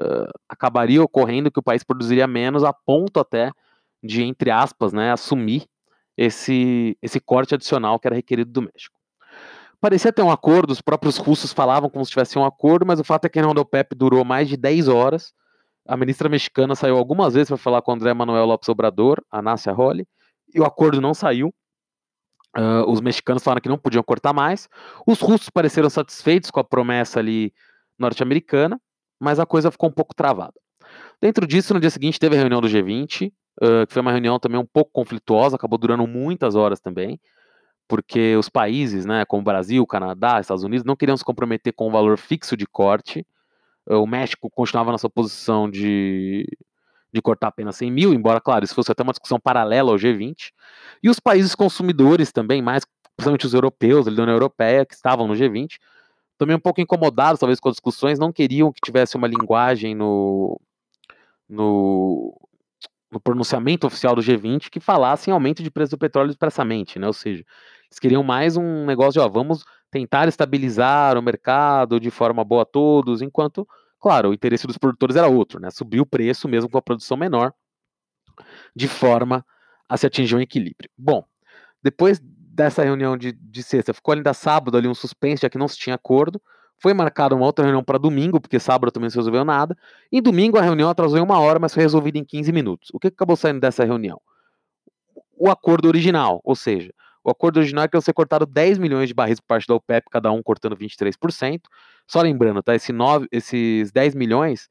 uh, 0.00 0.30
acabaria 0.48 1.02
ocorrendo 1.02 1.50
que 1.50 1.58
o 1.58 1.64
país 1.64 1.82
produziria 1.82 2.28
menos 2.28 2.62
a 2.62 2.72
ponto 2.72 3.18
até 3.18 3.50
de 4.04 4.22
entre 4.22 4.52
aspas, 4.52 4.92
né, 4.92 5.10
assumir 5.10 5.66
esse 6.16 6.96
esse 7.02 7.18
corte 7.18 7.56
adicional 7.56 7.98
que 7.98 8.06
era 8.06 8.14
requerido 8.14 8.52
do 8.52 8.62
México. 8.62 8.93
Parecia 9.84 10.10
ter 10.10 10.22
um 10.22 10.30
acordo, 10.30 10.70
os 10.70 10.80
próprios 10.80 11.18
russos 11.18 11.52
falavam 11.52 11.90
como 11.90 12.02
se 12.06 12.10
tivesse 12.10 12.38
um 12.38 12.44
acordo, 12.44 12.86
mas 12.86 12.98
o 12.98 13.04
fato 13.04 13.26
é 13.26 13.28
que 13.28 13.38
a 13.38 13.42
reunião 13.42 13.54
do 13.54 13.60
OPEP 13.60 13.94
durou 13.94 14.24
mais 14.24 14.48
de 14.48 14.56
10 14.56 14.88
horas 14.88 15.34
a 15.86 15.96
ministra 15.96 16.28
mexicana 16.28 16.74
saiu 16.74 16.96
algumas 16.96 17.34
vezes 17.34 17.48
para 17.48 17.58
falar 17.58 17.82
com 17.82 17.92
o 17.92 17.94
André 17.94 18.14
Manuel 18.14 18.46
Lopes 18.46 18.68
Obrador, 18.68 19.22
a 19.30 19.42
Nácia 19.42 19.72
Holly, 19.72 20.06
e 20.54 20.60
o 20.60 20.64
acordo 20.64 21.00
não 21.00 21.12
saiu. 21.12 21.54
Uh, 22.56 22.88
os 22.88 23.00
mexicanos 23.00 23.42
falaram 23.42 23.60
que 23.60 23.68
não 23.68 23.76
podiam 23.76 24.02
cortar 24.02 24.32
mais. 24.32 24.68
Os 25.06 25.20
russos 25.20 25.50
pareceram 25.50 25.90
satisfeitos 25.90 26.50
com 26.50 26.60
a 26.60 26.64
promessa 26.64 27.18
ali 27.18 27.52
norte-americana, 27.98 28.80
mas 29.20 29.38
a 29.38 29.44
coisa 29.44 29.70
ficou 29.70 29.88
um 29.88 29.92
pouco 29.92 30.14
travada. 30.14 30.54
Dentro 31.20 31.46
disso, 31.46 31.74
no 31.74 31.80
dia 31.80 31.90
seguinte, 31.90 32.18
teve 32.18 32.36
a 32.36 32.38
reunião 32.38 32.60
do 32.60 32.68
G20, 32.68 33.28
uh, 33.28 33.86
que 33.86 33.92
foi 33.92 34.00
uma 34.00 34.12
reunião 34.12 34.38
também 34.38 34.58
um 34.58 34.66
pouco 34.66 34.90
conflituosa, 34.92 35.56
acabou 35.56 35.78
durando 35.78 36.06
muitas 36.06 36.54
horas 36.54 36.80
também, 36.80 37.20
porque 37.88 38.36
os 38.36 38.48
países, 38.48 39.04
né, 39.04 39.24
como 39.26 39.42
Brasil, 39.42 39.86
Canadá, 39.86 40.40
Estados 40.40 40.64
Unidos, 40.64 40.84
não 40.84 40.96
queriam 40.96 41.16
se 41.16 41.24
comprometer 41.24 41.72
com 41.72 41.88
o 41.88 41.90
valor 41.90 42.18
fixo 42.18 42.56
de 42.56 42.66
corte. 42.66 43.26
Uh, 43.86 43.96
o 43.96 44.06
México 44.06 44.50
continuava 44.50 44.90
na 44.90 44.98
sua 44.98 45.10
posição 45.10 45.70
de, 45.70 46.46
de 47.12 47.22
cortar 47.22 47.48
apenas 47.48 47.76
100 47.76 47.90
mil, 47.90 48.14
embora, 48.14 48.40
claro, 48.40 48.64
isso 48.64 48.74
fosse 48.74 48.90
até 48.90 49.02
uma 49.02 49.12
discussão 49.12 49.38
paralela 49.38 49.92
ao 49.92 49.98
G20. 49.98 50.52
E 51.02 51.10
os 51.10 51.20
países 51.20 51.54
consumidores 51.54 52.32
também, 52.32 52.62
mais 52.62 52.84
principalmente 53.16 53.46
os 53.46 53.54
europeus, 53.54 54.06
da 54.06 54.10
União 54.10 54.34
Europeia, 54.34 54.84
que 54.84 54.94
estavam 54.94 55.26
no 55.26 55.34
G20, 55.34 55.78
também 56.36 56.56
um 56.56 56.60
pouco 56.60 56.80
incomodados, 56.80 57.38
talvez, 57.38 57.60
com 57.60 57.68
as 57.68 57.74
discussões, 57.74 58.18
não 58.18 58.32
queriam 58.32 58.72
que 58.72 58.80
tivesse 58.84 59.16
uma 59.16 59.28
linguagem 59.28 59.94
no, 59.94 60.60
no, 61.48 62.36
no 63.10 63.20
pronunciamento 63.20 63.86
oficial 63.86 64.14
do 64.14 64.22
G20 64.22 64.70
que 64.70 64.80
falasse 64.80 65.30
em 65.30 65.32
aumento 65.32 65.62
de 65.62 65.70
preço 65.70 65.92
do 65.92 65.98
petróleo 65.98 66.30
expressamente, 66.30 66.98
né? 66.98 67.06
Ou 67.06 67.12
seja, 67.12 67.44
eles 67.88 67.98
queriam 68.00 68.22
mais 68.22 68.56
um 68.56 68.84
negócio 68.84 69.12
de, 69.12 69.20
ó, 69.20 69.28
vamos 69.28 69.64
tentar 69.90 70.26
estabilizar 70.26 71.16
o 71.16 71.22
mercado 71.22 72.00
de 72.00 72.10
forma 72.10 72.42
boa 72.42 72.62
a 72.62 72.66
todos, 72.66 73.22
enquanto, 73.22 73.66
claro, 74.00 74.30
o 74.30 74.34
interesse 74.34 74.66
dos 74.66 74.76
produtores 74.76 75.14
era 75.14 75.28
outro, 75.28 75.60
né? 75.60 75.70
Subir 75.70 76.00
o 76.00 76.06
preço 76.06 76.48
mesmo 76.48 76.68
com 76.68 76.78
a 76.78 76.82
produção 76.82 77.16
menor, 77.16 77.52
de 78.74 78.88
forma 78.88 79.44
a 79.88 79.96
se 79.96 80.06
atingir 80.06 80.34
um 80.34 80.40
equilíbrio. 80.40 80.90
Bom, 80.98 81.24
depois 81.82 82.20
dessa 82.20 82.82
reunião 82.82 83.16
de, 83.16 83.32
de 83.32 83.62
sexta, 83.62 83.92
ficou 83.92 84.14
ainda 84.14 84.32
sábado 84.32 84.76
ali 84.76 84.88
um 84.88 84.94
suspense, 84.94 85.42
já 85.42 85.50
que 85.50 85.58
não 85.58 85.68
se 85.68 85.76
tinha 85.76 85.94
acordo. 85.94 86.40
Foi 86.78 86.92
marcada 86.92 87.34
uma 87.34 87.46
outra 87.46 87.64
reunião 87.64 87.82
para 87.82 87.98
domingo, 87.98 88.40
porque 88.40 88.58
sábado 88.58 88.90
também 88.90 89.06
não 89.06 89.10
se 89.10 89.16
resolveu 89.16 89.44
nada. 89.44 89.76
Em 90.12 90.20
domingo 90.20 90.58
a 90.58 90.62
reunião 90.62 90.88
atrasou 90.88 91.18
em 91.18 91.22
uma 91.22 91.38
hora, 91.38 91.58
mas 91.58 91.72
foi 91.72 91.82
resolvida 91.82 92.18
em 92.18 92.24
15 92.24 92.52
minutos. 92.52 92.90
O 92.92 92.98
que 92.98 93.08
acabou 93.08 93.36
saindo 93.36 93.60
dessa 93.60 93.84
reunião? 93.84 94.20
O 95.36 95.50
acordo 95.50 95.88
original, 95.88 96.40
ou 96.44 96.54
seja, 96.54 96.92
o 97.24 97.30
acordo 97.30 97.56
original 97.56 97.84
é 97.84 97.88
que 97.88 97.96
ia 97.96 98.00
ser 98.00 98.12
cortado 98.12 98.44
10 98.44 98.78
milhões 98.78 99.08
de 99.08 99.14
barris 99.14 99.40
por 99.40 99.46
parte 99.46 99.66
da 99.66 99.74
OPEP, 99.74 100.08
cada 100.10 100.30
um 100.30 100.42
cortando 100.42 100.76
23%. 100.76 101.62
Só 102.06 102.20
lembrando, 102.20 102.62
tá? 102.62 102.74
Esse 102.74 102.92
9, 102.92 103.26
esses 103.32 103.90
10 103.90 104.14
milhões 104.14 104.68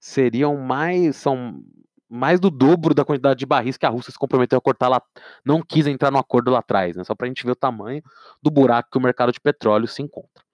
seriam 0.00 0.56
mais. 0.56 1.16
são 1.16 1.62
mais 2.10 2.38
do 2.38 2.50
dobro 2.50 2.92
da 2.92 3.06
quantidade 3.06 3.38
de 3.38 3.46
barris 3.46 3.78
que 3.78 3.86
a 3.86 3.88
Rússia 3.88 4.12
se 4.12 4.18
comprometeu 4.18 4.58
a 4.58 4.60
cortar 4.60 4.88
lá, 4.88 5.00
não 5.42 5.62
quis 5.62 5.86
entrar 5.86 6.10
no 6.10 6.18
acordo 6.18 6.50
lá 6.50 6.58
atrás, 6.58 6.94
né? 6.94 7.04
Só 7.04 7.14
para 7.14 7.26
a 7.26 7.28
gente 7.28 7.42
ver 7.42 7.52
o 7.52 7.56
tamanho 7.56 8.02
do 8.42 8.50
buraco 8.50 8.90
que 8.90 8.98
o 8.98 9.00
mercado 9.00 9.32
de 9.32 9.40
petróleo 9.40 9.88
se 9.88 10.02
encontra. 10.02 10.44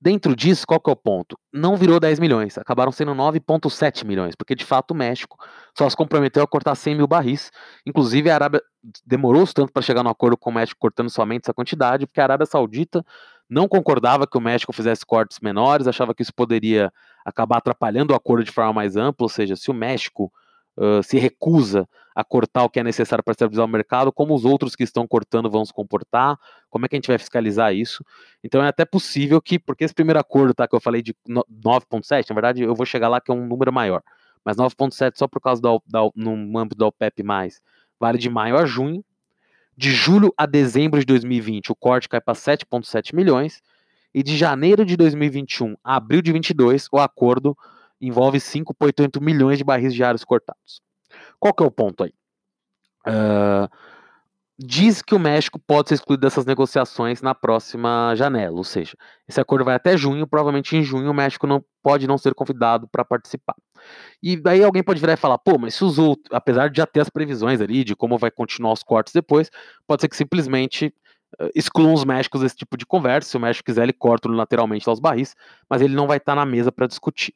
Dentro 0.00 0.36
disso, 0.36 0.66
qual 0.66 0.78
que 0.78 0.90
é 0.90 0.92
o 0.92 0.96
ponto? 0.96 1.38
Não 1.52 1.76
virou 1.76 1.98
10 1.98 2.20
milhões, 2.20 2.58
acabaram 2.58 2.92
sendo 2.92 3.12
9,7 3.12 4.04
milhões, 4.04 4.34
porque 4.34 4.54
de 4.54 4.64
fato 4.64 4.90
o 4.90 4.94
México 4.94 5.38
só 5.76 5.88
se 5.88 5.96
comprometeu 5.96 6.42
a 6.42 6.46
cortar 6.46 6.74
100 6.74 6.96
mil 6.96 7.06
barris. 7.06 7.50
Inclusive, 7.86 8.30
a 8.30 8.34
Arábia 8.34 8.62
demorou 9.06 9.46
tanto 9.46 9.72
para 9.72 9.82
chegar 9.82 10.02
no 10.02 10.10
acordo 10.10 10.36
com 10.36 10.50
o 10.50 10.52
México 10.52 10.78
cortando 10.78 11.08
somente 11.08 11.44
essa 11.44 11.54
quantidade, 11.54 12.06
porque 12.06 12.20
a 12.20 12.24
Arábia 12.24 12.46
Saudita 12.46 13.04
não 13.48 13.66
concordava 13.66 14.26
que 14.26 14.36
o 14.36 14.40
México 14.40 14.72
fizesse 14.72 15.06
cortes 15.06 15.38
menores, 15.40 15.86
achava 15.86 16.14
que 16.14 16.22
isso 16.22 16.34
poderia 16.34 16.92
acabar 17.24 17.58
atrapalhando 17.58 18.12
o 18.12 18.16
acordo 18.16 18.44
de 18.44 18.52
forma 18.52 18.72
mais 18.72 18.96
ampla, 18.96 19.24
ou 19.24 19.28
seja, 19.28 19.56
se 19.56 19.70
o 19.70 19.74
México 19.74 20.30
se 21.02 21.18
recusa 21.18 21.88
a 22.14 22.24
cortar 22.24 22.64
o 22.64 22.70
que 22.70 22.80
é 22.80 22.82
necessário 22.82 23.22
para 23.22 23.32
estabilizar 23.32 23.66
o 23.66 23.68
mercado, 23.68 24.10
como 24.10 24.34
os 24.34 24.44
outros 24.44 24.74
que 24.74 24.82
estão 24.82 25.06
cortando 25.06 25.50
vão 25.50 25.64
se 25.64 25.72
comportar, 25.72 26.38
como 26.70 26.86
é 26.86 26.88
que 26.88 26.96
a 26.96 26.98
gente 26.98 27.08
vai 27.08 27.18
fiscalizar 27.18 27.74
isso. 27.74 28.02
Então 28.42 28.62
é 28.62 28.68
até 28.68 28.86
possível 28.86 29.40
que, 29.40 29.58
porque 29.58 29.84
esse 29.84 29.92
primeiro 29.92 30.18
acordo 30.18 30.54
tá, 30.54 30.66
que 30.66 30.74
eu 30.74 30.80
falei 30.80 31.02
de 31.02 31.14
9,7, 31.28 32.30
na 32.30 32.34
verdade 32.34 32.62
eu 32.62 32.74
vou 32.74 32.86
chegar 32.86 33.08
lá 33.08 33.20
que 33.20 33.30
é 33.30 33.34
um 33.34 33.46
número 33.46 33.70
maior, 33.70 34.02
mas 34.42 34.56
9,7 34.56 35.12
só 35.16 35.28
por 35.28 35.40
causa 35.42 35.60
da, 35.60 35.78
da, 35.86 36.00
no 36.14 36.58
âmbito 36.58 36.78
da 36.78 36.86
OPEP+, 36.86 37.22
vale 38.00 38.16
de 38.16 38.30
maio 38.30 38.56
a 38.56 38.64
junho, 38.64 39.04
de 39.76 39.90
julho 39.90 40.32
a 40.38 40.46
dezembro 40.46 40.98
de 40.98 41.04
2020, 41.04 41.70
o 41.70 41.74
corte 41.74 42.08
cai 42.08 42.20
para 42.20 42.34
7,7 42.34 43.14
milhões. 43.14 43.62
E 44.14 44.22
de 44.22 44.34
janeiro 44.34 44.82
de 44.82 44.96
2021 44.96 45.76
a 45.84 45.96
abril 45.96 46.22
de 46.22 46.32
22, 46.32 46.88
o 46.90 46.98
acordo 46.98 47.54
envolve 48.00 48.38
5,8 48.38 49.20
milhões 49.20 49.58
de 49.58 49.64
barris 49.64 49.94
diários 49.94 50.24
cortados. 50.24 50.80
Qual 51.38 51.54
que 51.54 51.62
é 51.62 51.66
o 51.66 51.70
ponto 51.70 52.04
aí? 52.04 52.12
Uh, 53.06 53.68
diz 54.58 55.02
que 55.02 55.14
o 55.14 55.18
México 55.18 55.58
pode 55.58 55.88
ser 55.88 55.96
excluído 55.96 56.22
dessas 56.22 56.46
negociações 56.46 57.20
na 57.20 57.34
próxima 57.34 58.14
janela, 58.16 58.56
ou 58.56 58.64
seja, 58.64 58.96
esse 59.28 59.40
acordo 59.40 59.64
vai 59.64 59.74
até 59.74 59.96
junho, 59.96 60.26
provavelmente 60.26 60.76
em 60.76 60.82
junho 60.82 61.10
o 61.10 61.14
México 61.14 61.46
não 61.46 61.62
pode 61.82 62.06
não 62.06 62.16
ser 62.16 62.34
convidado 62.34 62.88
para 62.88 63.04
participar. 63.04 63.54
E 64.22 64.36
daí 64.36 64.64
alguém 64.64 64.82
pode 64.82 65.00
virar 65.00 65.12
e 65.12 65.16
falar, 65.16 65.38
pô, 65.38 65.58
mas 65.58 65.74
se 65.74 65.84
os 65.84 65.98
outros, 65.98 66.26
apesar 66.32 66.70
de 66.70 66.78
já 66.78 66.86
ter 66.86 67.00
as 67.00 67.10
previsões 67.10 67.60
ali 67.60 67.84
de 67.84 67.94
como 67.94 68.16
vai 68.16 68.30
continuar 68.30 68.72
os 68.72 68.82
cortes 68.82 69.12
depois, 69.12 69.50
pode 69.86 70.00
ser 70.00 70.08
que 70.08 70.16
simplesmente 70.16 70.86
uh, 71.40 71.50
excluam 71.54 71.92
os 71.92 72.04
Méxicos 72.04 72.40
desse 72.40 72.56
tipo 72.56 72.78
de 72.78 72.86
conversa, 72.86 73.28
se 73.28 73.36
o 73.36 73.40
México 73.40 73.66
quiser 73.66 73.82
ele 73.82 73.92
corta 73.92 74.28
lateralmente 74.28 74.88
aos 74.88 74.98
barris, 74.98 75.34
mas 75.68 75.82
ele 75.82 75.94
não 75.94 76.06
vai 76.06 76.16
estar 76.16 76.32
tá 76.32 76.36
na 76.36 76.46
mesa 76.46 76.72
para 76.72 76.86
discutir. 76.86 77.34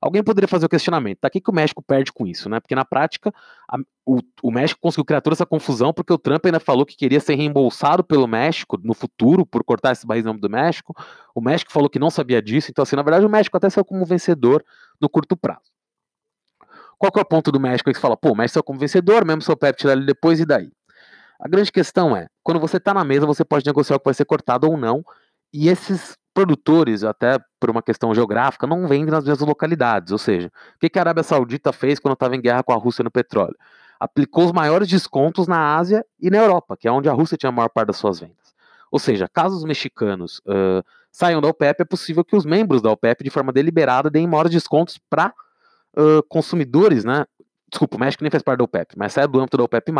Alguém 0.00 0.22
poderia 0.22 0.48
fazer 0.48 0.66
o 0.66 0.68
questionamento, 0.68 1.18
tá? 1.20 1.28
O 1.28 1.30
que, 1.30 1.40
que 1.40 1.50
o 1.50 1.54
México 1.54 1.82
perde 1.82 2.12
com 2.12 2.26
isso, 2.26 2.48
né? 2.48 2.60
Porque 2.60 2.74
na 2.74 2.84
prática, 2.84 3.32
a, 3.68 3.76
o, 4.04 4.20
o, 4.42 4.50
México 4.50 4.80
conseguiu 4.80 5.04
criar 5.04 5.20
toda 5.20 5.34
essa 5.34 5.46
confusão 5.46 5.92
porque 5.92 6.12
o 6.12 6.18
Trump 6.18 6.44
ainda 6.44 6.60
falou 6.60 6.86
que 6.86 6.96
queria 6.96 7.20
ser 7.20 7.34
reembolsado 7.34 8.04
pelo 8.04 8.26
México 8.26 8.78
no 8.82 8.94
futuro 8.94 9.44
por 9.46 9.64
cortar 9.64 9.92
esse 9.92 10.06
país 10.06 10.24
em 10.24 10.28
nome 10.28 10.40
do 10.40 10.50
México. 10.50 10.94
O 11.34 11.40
México 11.40 11.72
falou 11.72 11.88
que 11.88 11.98
não 11.98 12.10
sabia 12.10 12.40
disso, 12.42 12.70
então, 12.70 12.82
assim, 12.82 12.96
na 12.96 13.02
verdade, 13.02 13.24
o 13.24 13.30
México 13.30 13.56
até 13.56 13.68
saiu 13.70 13.84
como 13.84 14.04
vencedor 14.04 14.64
no 15.00 15.08
curto 15.08 15.36
prazo. 15.36 15.70
Qual 16.98 17.12
que 17.12 17.18
é 17.18 17.22
o 17.22 17.26
ponto 17.26 17.52
do 17.52 17.60
México? 17.60 17.92
Que 17.92 17.98
fala, 17.98 18.16
pô, 18.16 18.32
o 18.32 18.36
México 18.36 18.54
saiu 18.54 18.64
como 18.64 18.78
vencedor, 18.78 19.24
mesmo 19.24 19.42
se 19.42 19.50
o 19.50 19.56
PEP 19.56 19.78
tirar 19.78 19.92
ele 19.92 20.06
depois, 20.06 20.40
e 20.40 20.46
daí? 20.46 20.70
A 21.38 21.48
grande 21.48 21.70
questão 21.70 22.16
é, 22.16 22.28
quando 22.42 22.58
você 22.58 22.78
está 22.78 22.94
na 22.94 23.04
mesa, 23.04 23.26
você 23.26 23.44
pode 23.44 23.66
negociar 23.66 23.96
o 23.96 24.00
que 24.00 24.06
vai 24.06 24.14
ser 24.14 24.24
cortado 24.24 24.66
ou 24.66 24.76
não, 24.76 25.04
e 25.52 25.68
esses 25.68 26.16
produtores, 26.36 27.02
até 27.02 27.38
por 27.58 27.70
uma 27.70 27.82
questão 27.82 28.14
geográfica, 28.14 28.66
não 28.66 28.86
vendem 28.86 29.10
nas 29.10 29.24
mesmas 29.24 29.48
localidades. 29.48 30.12
Ou 30.12 30.18
seja, 30.18 30.52
o 30.76 30.78
que 30.78 30.98
a 30.98 31.02
Arábia 31.02 31.22
Saudita 31.22 31.72
fez 31.72 31.98
quando 31.98 32.12
estava 32.12 32.36
em 32.36 32.40
guerra 32.42 32.62
com 32.62 32.74
a 32.74 32.76
Rússia 32.76 33.02
no 33.02 33.10
petróleo? 33.10 33.56
Aplicou 33.98 34.44
os 34.44 34.52
maiores 34.52 34.86
descontos 34.86 35.48
na 35.48 35.76
Ásia 35.76 36.04
e 36.20 36.28
na 36.28 36.36
Europa, 36.36 36.76
que 36.76 36.86
é 36.86 36.92
onde 36.92 37.08
a 37.08 37.12
Rússia 37.14 37.38
tinha 37.38 37.48
a 37.48 37.52
maior 37.52 37.70
parte 37.70 37.86
das 37.86 37.96
suas 37.96 38.20
vendas. 38.20 38.54
Ou 38.90 38.98
seja, 38.98 39.26
caso 39.26 39.56
os 39.56 39.64
mexicanos 39.64 40.40
uh, 40.40 40.84
saiam 41.10 41.40
da 41.40 41.48
OPEP, 41.48 41.80
é 41.80 41.84
possível 41.86 42.22
que 42.22 42.36
os 42.36 42.44
membros 42.44 42.82
da 42.82 42.90
OPEP, 42.90 43.24
de 43.24 43.30
forma 43.30 43.50
deliberada, 43.50 44.10
deem 44.10 44.26
maiores 44.26 44.52
descontos 44.52 45.00
para 45.08 45.32
uh, 45.96 46.22
consumidores, 46.28 47.02
né? 47.02 47.24
Desculpa, 47.68 47.96
o 47.96 48.00
México 48.00 48.22
nem 48.22 48.30
faz 48.30 48.42
parte 48.42 48.58
da 48.58 48.64
OPEP, 48.64 48.96
mas 48.96 49.12
sai 49.12 49.26
do 49.26 49.40
âmbito 49.40 49.56
da 49.56 49.64
OPEP+, 49.64 49.92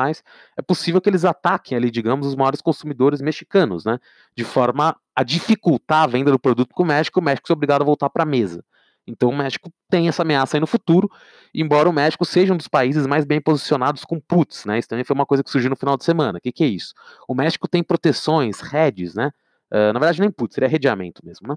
é 0.57 0.63
possível 0.63 1.01
que 1.01 1.11
eles 1.11 1.25
ataquem 1.25 1.77
ali, 1.77 1.91
digamos, 1.91 2.27
os 2.27 2.37
maiores 2.37 2.61
consumidores 2.61 3.21
mexicanos, 3.21 3.85
né? 3.85 3.99
De 4.37 4.45
forma 4.45 4.97
a 5.15 5.23
dificultar 5.25 6.05
a 6.05 6.07
venda 6.07 6.31
do 6.31 6.39
produto 6.39 6.73
com 6.73 6.85
o 6.85 6.87
México, 6.87 7.19
o 7.19 7.23
México 7.23 7.51
é 7.51 7.53
obrigado 7.53 7.83
a 7.83 7.85
voltar 7.85 8.09
para 8.09 8.23
a 8.23 8.27
mesa. 8.27 8.65
Então 9.07 9.31
o 9.31 9.37
México 9.37 9.71
tem 9.89 10.09
essa 10.09 10.23
ameaça 10.23 10.57
aí 10.57 10.61
no 10.61 10.67
futuro, 10.67 11.09
embora 11.55 11.89
o 11.89 11.93
México 11.93 12.25
seja 12.25 12.53
um 12.53 12.57
dos 12.57 12.69
países 12.69 13.07
mais 13.07 13.25
bem 13.25 13.41
posicionados 13.41 14.05
com 14.05 14.21
puts, 14.21 14.65
né? 14.65 14.79
Isso 14.79 14.89
também 14.89 15.05
foi 15.05 15.15
uma 15.15 15.27
coisa 15.27 15.45
que 15.45 15.51
surgiu 15.51 15.71
no 15.71 15.77
final 15.77 15.97
de 15.97 16.05
semana. 16.05 16.39
O 16.39 16.41
que, 16.41 16.53
que 16.53 16.65
é 16.65 16.67
isso? 16.67 16.93
O 17.29 17.35
México 17.35 17.69
tem 17.69 17.83
proteções, 17.83 18.61
redes, 18.61 19.15
né? 19.15 19.31
Uh, 19.73 19.93
na 19.93 19.99
verdade, 19.99 20.21
nem 20.21 20.31
putz, 20.31 20.55
seria 20.55 20.69
redeamento 20.69 21.25
mesmo, 21.25 21.49
né? 21.49 21.57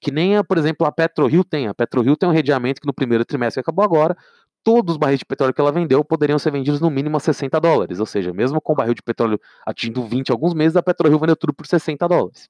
Que 0.00 0.10
nem, 0.10 0.42
por 0.44 0.56
exemplo, 0.56 0.86
a 0.86 0.92
PetroRio 0.92 1.44
tem. 1.44 1.68
A 1.68 1.74
PetroRio 1.74 2.16
tem 2.16 2.28
um 2.28 2.32
redeamento 2.32 2.80
que 2.80 2.86
no 2.86 2.94
primeiro 2.94 3.24
trimestre 3.24 3.60
acabou 3.60 3.84
agora, 3.84 4.16
todos 4.62 4.94
os 4.94 4.98
barris 4.98 5.18
de 5.18 5.24
petróleo 5.24 5.54
que 5.54 5.60
ela 5.60 5.72
vendeu 5.72 6.04
poderiam 6.04 6.38
ser 6.38 6.50
vendidos 6.50 6.80
no 6.80 6.90
mínimo 6.90 7.16
a 7.16 7.20
60 7.20 7.60
dólares. 7.60 8.00
Ou 8.00 8.06
seja, 8.06 8.32
mesmo 8.32 8.60
com 8.60 8.72
o 8.72 8.76
barril 8.76 8.94
de 8.94 9.02
petróleo 9.02 9.40
atingindo 9.66 10.04
20 10.04 10.30
alguns 10.30 10.54
meses, 10.54 10.76
a 10.76 10.82
PetroRio 10.82 11.18
vendeu 11.18 11.36
tudo 11.36 11.52
por 11.52 11.66
60 11.66 12.06
dólares. 12.08 12.48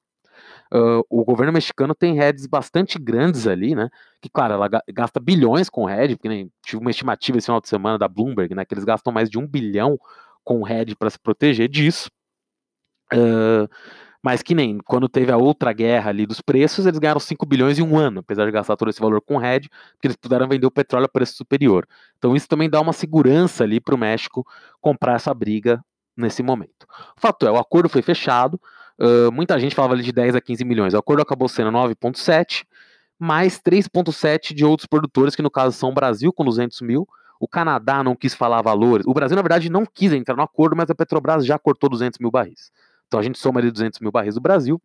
Uh, 0.73 1.03
o 1.09 1.25
governo 1.25 1.51
mexicano 1.51 1.93
tem 1.93 2.15
heads 2.15 2.45
bastante 2.47 2.97
grandes 2.97 3.45
ali, 3.45 3.75
né? 3.75 3.89
Que, 4.21 4.29
claro, 4.29 4.53
ela 4.53 4.69
gasta 4.93 5.19
bilhões 5.19 5.69
com 5.69 5.85
head, 5.85 6.15
porque 6.15 6.29
nem 6.29 6.51
tive 6.65 6.81
uma 6.81 6.91
estimativa 6.91 7.37
esse 7.37 7.45
final 7.45 7.59
de 7.59 7.67
semana 7.67 7.97
da 7.97 8.07
Bloomberg, 8.07 8.55
né? 8.55 8.63
Que 8.63 8.73
eles 8.73 8.85
gastam 8.85 9.11
mais 9.11 9.29
de 9.29 9.37
um 9.37 9.45
bilhão 9.45 9.99
com 10.43 10.63
head 10.63 10.95
para 10.95 11.09
se 11.09 11.19
proteger 11.19 11.67
disso. 11.67 12.09
Uh, 13.13 13.67
mas 14.23 14.41
que 14.41 14.53
nem 14.53 14.77
quando 14.79 15.09
teve 15.09 15.31
a 15.31 15.37
outra 15.37 15.73
guerra 15.73 16.09
ali 16.09 16.25
dos 16.25 16.41
preços, 16.41 16.85
eles 16.85 16.99
ganharam 16.99 17.19
5 17.19 17.45
bilhões 17.45 17.79
em 17.79 17.81
um 17.81 17.97
ano, 17.97 18.19
apesar 18.19 18.45
de 18.45 18.51
gastar 18.51 18.75
todo 18.75 18.89
esse 18.89 18.99
valor 18.99 19.21
com 19.21 19.37
head, 19.37 19.69
porque 19.93 20.07
eles 20.07 20.17
puderam 20.17 20.47
vender 20.47 20.65
o 20.65 20.71
petróleo 20.71 21.05
a 21.05 21.09
preço 21.09 21.35
superior. 21.35 21.87
Então 22.17 22.35
isso 22.35 22.47
também 22.47 22.69
dá 22.69 22.79
uma 22.79 22.93
segurança 22.93 23.63
ali 23.63 23.79
para 23.79 23.95
o 23.95 23.97
México 23.97 24.45
comprar 24.79 25.15
essa 25.15 25.33
briga 25.33 25.83
nesse 26.15 26.43
momento. 26.43 26.85
O 27.17 27.21
fato 27.21 27.47
é, 27.47 27.51
o 27.51 27.57
acordo 27.57 27.89
foi 27.89 28.01
fechado, 28.01 28.59
Uh, 29.01 29.31
muita 29.31 29.59
gente 29.59 29.73
falava 29.73 29.95
ali 29.95 30.03
de 30.03 30.11
10 30.11 30.35
a 30.35 30.41
15 30.41 30.63
milhões. 30.63 30.93
O 30.93 30.97
acordo 30.97 31.23
acabou 31.23 31.49
sendo 31.49 31.71
9,7, 31.71 32.63
mais 33.17 33.59
3,7 33.59 34.53
de 34.53 34.63
outros 34.63 34.85
produtores, 34.85 35.35
que 35.35 35.41
no 35.41 35.49
caso 35.49 35.75
são 35.75 35.89
o 35.89 35.93
Brasil 35.93 36.31
com 36.31 36.45
200 36.45 36.81
mil. 36.81 37.07
O 37.39 37.47
Canadá 37.47 38.03
não 38.03 38.15
quis 38.15 38.35
falar 38.35 38.61
valores. 38.61 39.03
O 39.07 39.13
Brasil, 39.13 39.35
na 39.35 39.41
verdade, 39.41 39.71
não 39.71 39.87
quis 39.87 40.13
entrar 40.13 40.35
no 40.35 40.43
acordo, 40.43 40.75
mas 40.75 40.87
a 40.91 40.93
Petrobras 40.93 41.43
já 41.43 41.57
cortou 41.57 41.89
200 41.89 42.19
mil 42.19 42.29
barris. 42.29 42.71
Então 43.11 43.19
a 43.19 43.23
gente 43.23 43.37
soma 43.37 43.59
ali 43.59 43.69
200 43.69 43.99
mil 43.99 44.09
barris 44.09 44.35
do 44.35 44.39
Brasil. 44.39 44.81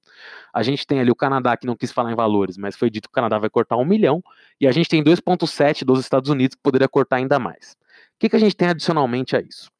A 0.53 0.61
gente 0.61 0.85
tem 0.85 0.99
ali 0.99 1.13
o 1.13 1.15
Canadá 1.15 1.57
que 1.57 1.65
não 1.65 1.77
quis 1.77 1.93
falar 1.93 2.11
em 2.11 2.17
valores, 2.17 2.59
mas 2.59 2.75
foi 2.75 2.91
dito 2.91 3.09
que 3.09 3.13
o 3.13 3.15
Canadá 3.15 3.39
vai 3.39 3.49
cortar 3.49 3.77
um 3.77 3.85
milhão. 3.85 4.21
E 4.61 4.67
a 4.67 4.73
gente 4.73 4.89
tem 4.89 5.01
2,7 5.01 5.85
dos 5.85 6.01
Estados 6.01 6.29
Unidos 6.29 6.57
que 6.57 6.61
poderia 6.61 6.89
cortar 6.89 7.17
ainda 7.17 7.39
mais. 7.39 7.77
que, 8.19 8.29
que 8.29 8.35
a 8.35 8.39
gente 8.41 8.57
tem 8.57 8.67
adicionalmente 8.67 9.37
a 9.37 9.41
isso? 9.41 9.71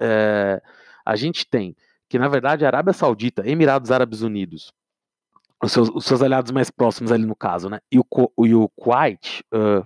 É, 0.00 0.62
a 1.04 1.16
gente 1.16 1.44
tem 1.44 1.74
que, 2.08 2.20
na 2.20 2.28
verdade, 2.28 2.64
a 2.64 2.68
Arábia 2.68 2.92
Saudita, 2.92 3.42
Emirados 3.44 3.90
Árabes 3.90 4.22
Unidos, 4.22 4.72
os 5.60 5.72
seus, 5.72 5.88
os 5.88 6.04
seus 6.04 6.22
aliados 6.22 6.52
mais 6.52 6.70
próximos 6.70 7.10
ali 7.10 7.26
no 7.26 7.34
caso, 7.34 7.68
né, 7.68 7.80
e 7.90 7.98
o, 7.98 8.04
e 8.46 8.54
o 8.54 8.68
Kuwait, 8.76 9.42
uh, 9.52 9.84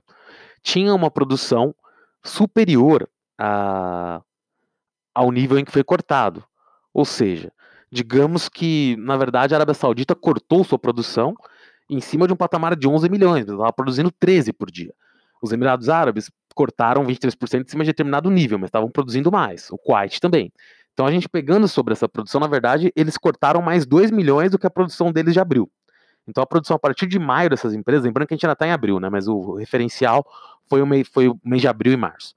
tinham 0.62 0.94
uma 0.94 1.11
produção 1.11 1.75
superior 2.22 3.09
a, 3.38 4.20
ao 5.14 5.33
nível 5.33 5.59
em 5.59 5.64
que 5.64 5.72
foi 5.72 5.83
cortado. 5.83 6.44
Ou 6.92 7.07
seja, 7.07 7.51
digamos 7.92 8.48
que, 8.48 8.96
na 8.98 9.18
verdade, 9.18 9.55
a 9.55 9.59
Arábia 9.59 9.74
Saudita 9.74 10.14
cortou 10.14 10.64
sua 10.64 10.78
produção 10.78 11.35
em 11.90 12.00
cima 12.00 12.26
de 12.26 12.33
um 12.33 12.37
patamar 12.37 12.74
de 12.74 12.88
11 12.88 13.07
milhões, 13.11 13.42
estava 13.42 13.70
produzindo 13.70 14.11
13 14.11 14.50
por 14.55 14.70
dia. 14.70 14.94
Os 15.42 15.52
Emirados 15.52 15.90
Árabes 15.90 16.31
cortaram 16.55 17.05
23% 17.05 17.66
em 17.66 17.68
cima 17.68 17.85
de 17.85 17.90
determinado 17.90 18.31
nível, 18.31 18.59
mas 18.59 18.68
estavam 18.68 18.90
produzindo 18.90 19.31
mais. 19.31 19.68
O 19.70 19.76
Kuwait 19.76 20.20
também. 20.20 20.50
Então 20.94 21.07
a 21.07 21.11
gente 21.11 21.28
pegando 21.28 21.68
sobre 21.68 21.92
essa 21.92 22.09
produção, 22.09 22.40
na 22.40 22.46
verdade, 22.46 22.90
eles 22.96 23.18
cortaram 23.18 23.61
mais 23.61 23.85
2 23.85 24.11
milhões 24.11 24.50
do 24.50 24.59
que 24.59 24.66
a 24.66 24.70
produção 24.70 25.12
deles 25.12 25.35
de 25.35 25.40
abril. 25.40 25.70
Então 26.26 26.42
a 26.42 26.46
produção 26.46 26.76
a 26.76 26.78
partir 26.78 27.07
de 27.07 27.18
maio 27.18 27.50
dessas 27.50 27.74
empresas, 27.74 28.05
lembrando 28.05 28.28
que 28.28 28.35
a 28.35 28.37
gente 28.37 28.46
ainda 28.46 28.55
está 28.55 28.66
em 28.66 28.72
abril, 28.72 28.98
né? 29.00 29.11
Mas 29.11 29.28
o 29.28 29.57
referencial 29.57 30.24
foi 30.68 30.81
o, 30.81 30.87
mês, 30.87 31.09
foi 31.12 31.28
o 31.28 31.38
mês 31.44 31.61
de 31.61 31.68
abril 31.68 31.92
e 31.92 31.96
março. 31.96 32.35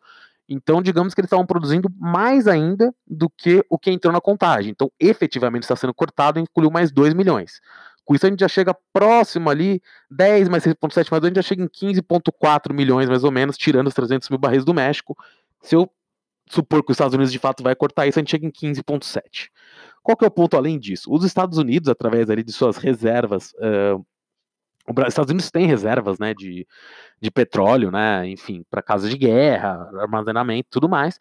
Então, 0.48 0.82
digamos 0.82 1.14
que 1.14 1.22
eles 1.22 1.28
estavam 1.28 1.46
produzindo 1.46 1.90
mais 1.98 2.48
ainda 2.48 2.94
do 3.08 3.30
que 3.30 3.64
o 3.70 3.80
que 3.80 3.92
entrou 3.92 4.14
na 4.14 4.22
contagem. 4.22 4.72
Então, 4.72 4.92
efetivamente 5.00 5.64
está 5.64 5.76
sendo 5.76 5.94
cortado 5.94 6.40
e 6.40 6.44
incluiu 6.44 6.70
mais 6.70 6.92
2 6.92 7.14
milhões. 7.14 7.60
Com 8.04 8.14
isso, 8.14 8.28
a 8.28 8.30
gente 8.30 8.40
já 8.40 8.48
chega 8.48 8.76
próximo 8.94 9.50
ali, 9.50 9.82
10 10.12 10.48
mais 10.48 10.64
6,7 10.64 11.10
mais 11.10 11.22
2, 11.22 11.24
a 11.24 11.28
gente 11.28 11.36
já 11.38 11.42
chega 11.42 11.64
em 11.64 11.68
15,4 11.68 12.72
milhões, 12.72 13.10
mais 13.10 13.24
ou 13.24 13.32
menos, 13.32 13.58
tirando 13.58 13.88
os 13.88 13.96
300 13.96 14.30
mil 14.30 14.38
barris 14.38 14.64
do 14.64 14.74
México. 14.74 15.18
Se 15.64 15.76
eu 15.76 15.90
supor 16.48 16.84
que 16.84 16.92
os 16.92 16.96
Estados 16.96 17.16
Unidos 17.16 17.32
de 17.32 17.40
fato 17.40 17.64
vai 17.64 17.76
cortar 17.76 18.06
isso, 18.06 18.20
a 18.20 18.22
gente 18.22 18.30
chega 18.30 18.46
em 18.46 18.52
15,7. 18.52 19.50
Qual 20.04 20.16
que 20.16 20.24
é 20.24 20.28
o 20.28 20.32
ponto 20.32 20.56
além 20.56 20.78
disso? 20.78 21.12
Os 21.12 21.24
Estados 21.24 21.58
Unidos, 21.58 21.90
através 21.90 22.30
ali 22.30 22.44
de 22.44 22.52
suas 22.52 22.78
reservas, 22.78 23.54
uh, 23.54 24.06
os 24.88 25.08
Estados 25.08 25.32
Unidos 25.32 25.52
tem 25.52 25.65
reservas, 25.65 26.19
né, 26.19 26.34
de, 26.34 26.67
de 27.19 27.32
petróleo, 27.32 27.91
né, 27.91 28.28
enfim, 28.28 28.63
para 28.69 28.82
casos 28.82 29.10
de 29.10 29.17
guerra, 29.17 29.89
armazenamento, 30.00 30.67
tudo 30.69 30.88
mais. 30.88 31.19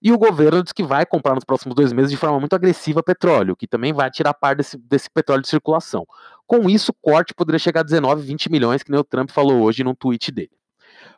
E 0.00 0.10
o 0.10 0.18
governo 0.18 0.62
diz 0.62 0.72
que 0.72 0.82
vai 0.82 1.06
comprar 1.06 1.34
nos 1.34 1.44
próximos 1.44 1.76
dois 1.76 1.92
meses 1.92 2.10
de 2.10 2.16
forma 2.16 2.40
muito 2.40 2.54
agressiva 2.54 3.02
petróleo, 3.02 3.54
que 3.54 3.68
também 3.68 3.92
vai 3.92 4.10
tirar 4.10 4.34
parte 4.34 4.58
desse, 4.58 4.76
desse 4.76 5.08
petróleo 5.08 5.42
de 5.42 5.48
circulação. 5.48 6.04
Com 6.44 6.68
isso, 6.68 6.90
o 6.90 6.94
corte 7.00 7.32
poderia 7.32 7.58
chegar 7.58 7.80
a 7.80 7.84
19, 7.84 8.20
20 8.22 8.50
milhões, 8.50 8.82
que 8.82 8.90
nem 8.90 8.98
o 8.98 9.04
Trump 9.04 9.30
falou 9.30 9.62
hoje 9.62 9.84
num 9.84 9.94
tweet 9.94 10.32
dele. 10.32 10.50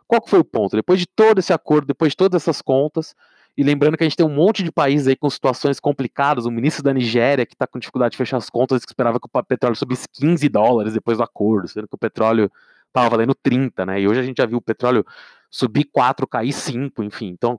Qual 0.07 0.21
que 0.21 0.29
foi 0.29 0.39
o 0.39 0.45
ponto? 0.45 0.77
Depois 0.77 1.01
de 1.01 1.07
todo 1.07 1.39
esse 1.39 1.53
acordo, 1.53 1.87
depois 1.87 2.13
de 2.13 2.17
todas 2.17 2.43
essas 2.43 2.61
contas, 2.61 3.15
e 3.57 3.63
lembrando 3.63 3.97
que 3.97 4.03
a 4.03 4.07
gente 4.07 4.17
tem 4.17 4.27
um 4.27 4.35
monte 4.35 4.63
de 4.63 4.73
países 4.73 5.07
aí 5.07 5.15
com 5.15 5.31
situações 5.31 5.79
complicadas, 5.79 6.45
o 6.47 6.51
ministro 6.51 6.83
da 6.83 6.93
Nigéria 6.93 7.47
que 7.47 7.55
está 7.55 7.67
com 7.67 7.79
dificuldade 7.79 8.13
de 8.13 8.17
fechar 8.17 8.37
as 8.37 8.51
contas, 8.51 8.85
que 8.85 8.91
esperava 8.91 9.21
que 9.21 9.29
o 9.33 9.43
petróleo 9.45 9.77
subisse 9.77 10.09
15 10.13 10.49
dólares 10.49 10.93
depois 10.93 11.19
do 11.19 11.25
acordo, 11.25 11.69
sendo 11.69 11.87
que 11.87 11.95
o 11.95 11.99
petróleo 11.99 12.51
estava 12.89 13.11
valendo 13.11 13.35
30, 13.35 13.87
né? 13.87 14.01
E 14.01 14.09
hoje 14.09 14.21
a 14.21 14.23
gente 14.23 14.39
já 14.39 14.47
viu 14.47 14.59
o 14.59 14.63
petróleo 14.63 15.05
subir 15.51 15.85
4, 15.85 16.27
cair 16.27 16.53
5, 16.53 17.03
enfim. 17.05 17.29
Então, 17.29 17.59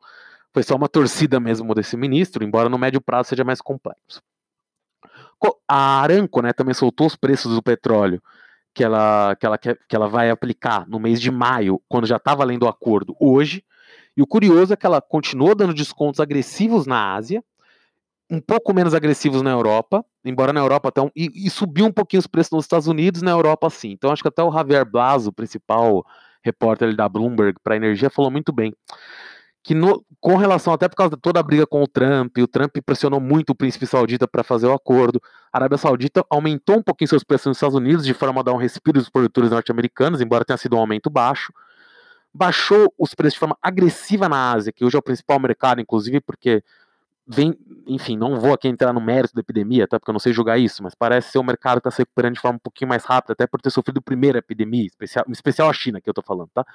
foi 0.54 0.64
só 0.64 0.76
uma 0.76 0.90
torcida 0.90 1.40
mesmo 1.40 1.74
desse 1.74 1.96
ministro, 1.96 2.44
embora 2.44 2.70
no 2.70 2.78
médio 2.78 3.00
prazo 3.02 3.30
seja 3.30 3.44
mais 3.44 3.62
complexo. 3.62 4.22
A 5.68 6.02
Aranco 6.02 6.42
né, 6.42 6.54
também 6.54 6.74
soltou 6.74 7.08
os 7.08 7.16
preços 7.16 7.54
do 7.54 7.62
petróleo 7.62 8.22
que 8.74 8.84
ela, 8.84 9.36
que, 9.36 9.46
ela, 9.46 9.58
que 9.58 9.96
ela 9.96 10.08
vai 10.08 10.30
aplicar 10.30 10.88
no 10.88 11.00
mês 11.00 11.22
de 11.22 11.32
maio, 11.32 11.82
quando 11.88 12.06
já 12.06 12.18
está 12.18 12.36
valendo 12.36 12.64
o 12.64 12.68
acordo 12.68 13.16
hoje. 13.20 13.64
E 14.16 14.22
o 14.22 14.28
curioso 14.28 14.74
é 14.74 14.76
que 14.76 14.86
ela 14.86 15.02
continuou 15.02 15.56
dando 15.56 15.74
descontos 15.74 16.20
agressivos 16.20 16.86
na 16.86 17.14
Ásia, 17.14 17.44
um 18.30 18.40
pouco 18.40 18.74
menos 18.74 18.94
agressivos 18.94 19.42
na 19.42 19.52
Europa, 19.52 20.04
embora 20.24 20.52
na 20.52 20.60
Europa 20.60 20.90
até 20.90 21.02
um, 21.02 21.12
e, 21.16 21.30
e, 21.36 21.50
subiu 21.50 21.86
um 21.86 21.92
pouquinho 21.92 22.20
os 22.20 22.28
preços 22.28 22.52
nos 22.52 22.66
Estados 22.66 22.88
Unidos, 22.88 23.22
na 23.22 23.32
Europa 23.32 23.70
sim. 23.70 23.92
Então 23.92 24.12
acho 24.12 24.22
que 24.22 24.28
até 24.28 24.42
o 24.42 24.52
Javier 24.52 24.84
Blas, 24.90 25.28
o 25.28 25.34
principal 25.34 26.04
repórter 26.44 26.96
da 26.96 27.08
Bloomberg 27.08 27.60
para 27.64 27.76
energia, 27.76 28.10
falou 28.10 28.32
muito 28.32 28.52
bem 28.52 28.74
que 29.66 29.74
no, 29.74 30.06
com 30.22 30.36
relação, 30.38 30.72
até 30.72 30.88
por 30.88 30.96
causa 30.96 31.16
de 31.16 31.22
toda 31.22 31.40
a 31.40 31.44
briga 31.44 31.66
com 31.66 31.82
o 31.82 31.88
Trump, 31.88 32.38
o 32.38 32.48
Trump 32.48 32.72
pressionou 32.86 33.20
muito 33.20 33.50
o 33.50 33.56
príncipe 33.56 33.88
saudita 33.88 34.28
para 34.28 34.44
fazer 34.44 34.68
o 34.68 34.74
acordo. 34.74 35.20
A 35.52 35.58
Arábia 35.58 35.76
Saudita 35.76 36.24
aumentou 36.30 36.78
um 36.78 36.84
pouquinho 36.84 37.08
seus 37.08 37.24
preços 37.24 37.48
nos 37.48 37.58
Estados 37.58 37.76
Unidos, 37.76 38.06
de 38.06 38.14
forma 38.14 38.42
a 38.42 38.44
dar 38.44 38.54
um 38.54 38.58
respiro 38.58 39.00
aos 39.00 39.10
produtores 39.10 39.50
norte-americanos, 39.50 40.22
embora 40.22 40.46
tenha 40.46 40.56
sido 40.56 40.76
um 40.76 40.80
aumento 40.80 41.10
baixo. 41.10 41.52
Baixou 42.38 42.94
os 43.00 43.16
preços 43.16 43.36
de 43.36 43.40
forma 43.40 43.58
agressiva 43.62 44.28
na 44.28 44.52
Ásia, 44.52 44.74
que 44.74 44.84
hoje 44.84 44.98
é 44.98 45.00
o 45.00 45.02
principal 45.02 45.40
mercado, 45.40 45.80
inclusive, 45.80 46.20
porque 46.20 46.62
vem, 47.26 47.58
enfim, 47.88 48.18
não 48.18 48.40
vou 48.40 48.54
aqui 48.54 48.68
entrar 48.68 48.92
no 48.92 49.00
mérito 49.00 49.34
da 49.34 49.40
epidemia, 49.40 49.88
tá? 49.88 49.98
Porque 49.98 50.10
eu 50.10 50.14
não 50.14 50.20
sei 50.20 50.34
julgar 50.34 50.60
isso, 50.60 50.84
mas 50.84 50.94
parece 50.94 51.32
ser 51.32 51.40
um 51.40 51.44
mercado 51.44 51.78
está 51.78 51.90
se 51.90 52.00
recuperando 52.00 52.34
de 52.34 52.42
forma 52.42 52.58
um 52.58 52.60
pouquinho 52.60 52.90
mais 52.90 53.06
rápida, 53.06 53.32
até 53.32 53.48
por 53.48 53.62
ter 53.62 53.70
sofrido 53.70 54.00
a 54.00 54.02
primeira 54.02 54.40
epidemia, 54.40 54.86
especial, 54.86 55.26
especial 55.30 55.70
a 55.70 55.74
China, 55.74 56.02
que 56.02 56.10
eu 56.10 56.14
tô 56.14 56.22
falando, 56.22 56.50
tá? 56.54 56.66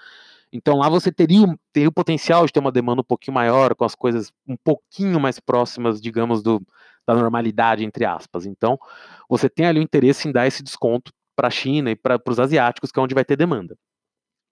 Então 0.50 0.78
lá 0.78 0.88
você 0.88 1.12
teria, 1.12 1.46
teria 1.72 1.90
o 1.90 1.92
potencial 1.92 2.46
de 2.46 2.52
ter 2.52 2.58
uma 2.58 2.72
demanda 2.72 3.02
um 3.02 3.04
pouquinho 3.04 3.34
maior, 3.34 3.74
com 3.74 3.84
as 3.84 3.94
coisas 3.94 4.32
um 4.48 4.56
pouquinho 4.56 5.20
mais 5.20 5.38
próximas, 5.38 6.00
digamos, 6.00 6.42
do, 6.42 6.60
da 7.06 7.14
normalidade, 7.14 7.84
entre 7.84 8.04
aspas. 8.04 8.46
Então, 8.46 8.78
você 9.28 9.48
tem 9.48 9.66
ali 9.66 9.78
o 9.78 9.82
interesse 9.82 10.26
em 10.26 10.32
dar 10.32 10.46
esse 10.46 10.62
desconto 10.62 11.12
para 11.36 11.48
a 11.48 11.50
China 11.50 11.90
e 11.90 11.96
para 11.96 12.18
os 12.26 12.40
asiáticos, 12.40 12.90
que 12.90 12.98
é 12.98 13.02
onde 13.02 13.14
vai 13.14 13.24
ter 13.24 13.36
demanda. 13.36 13.76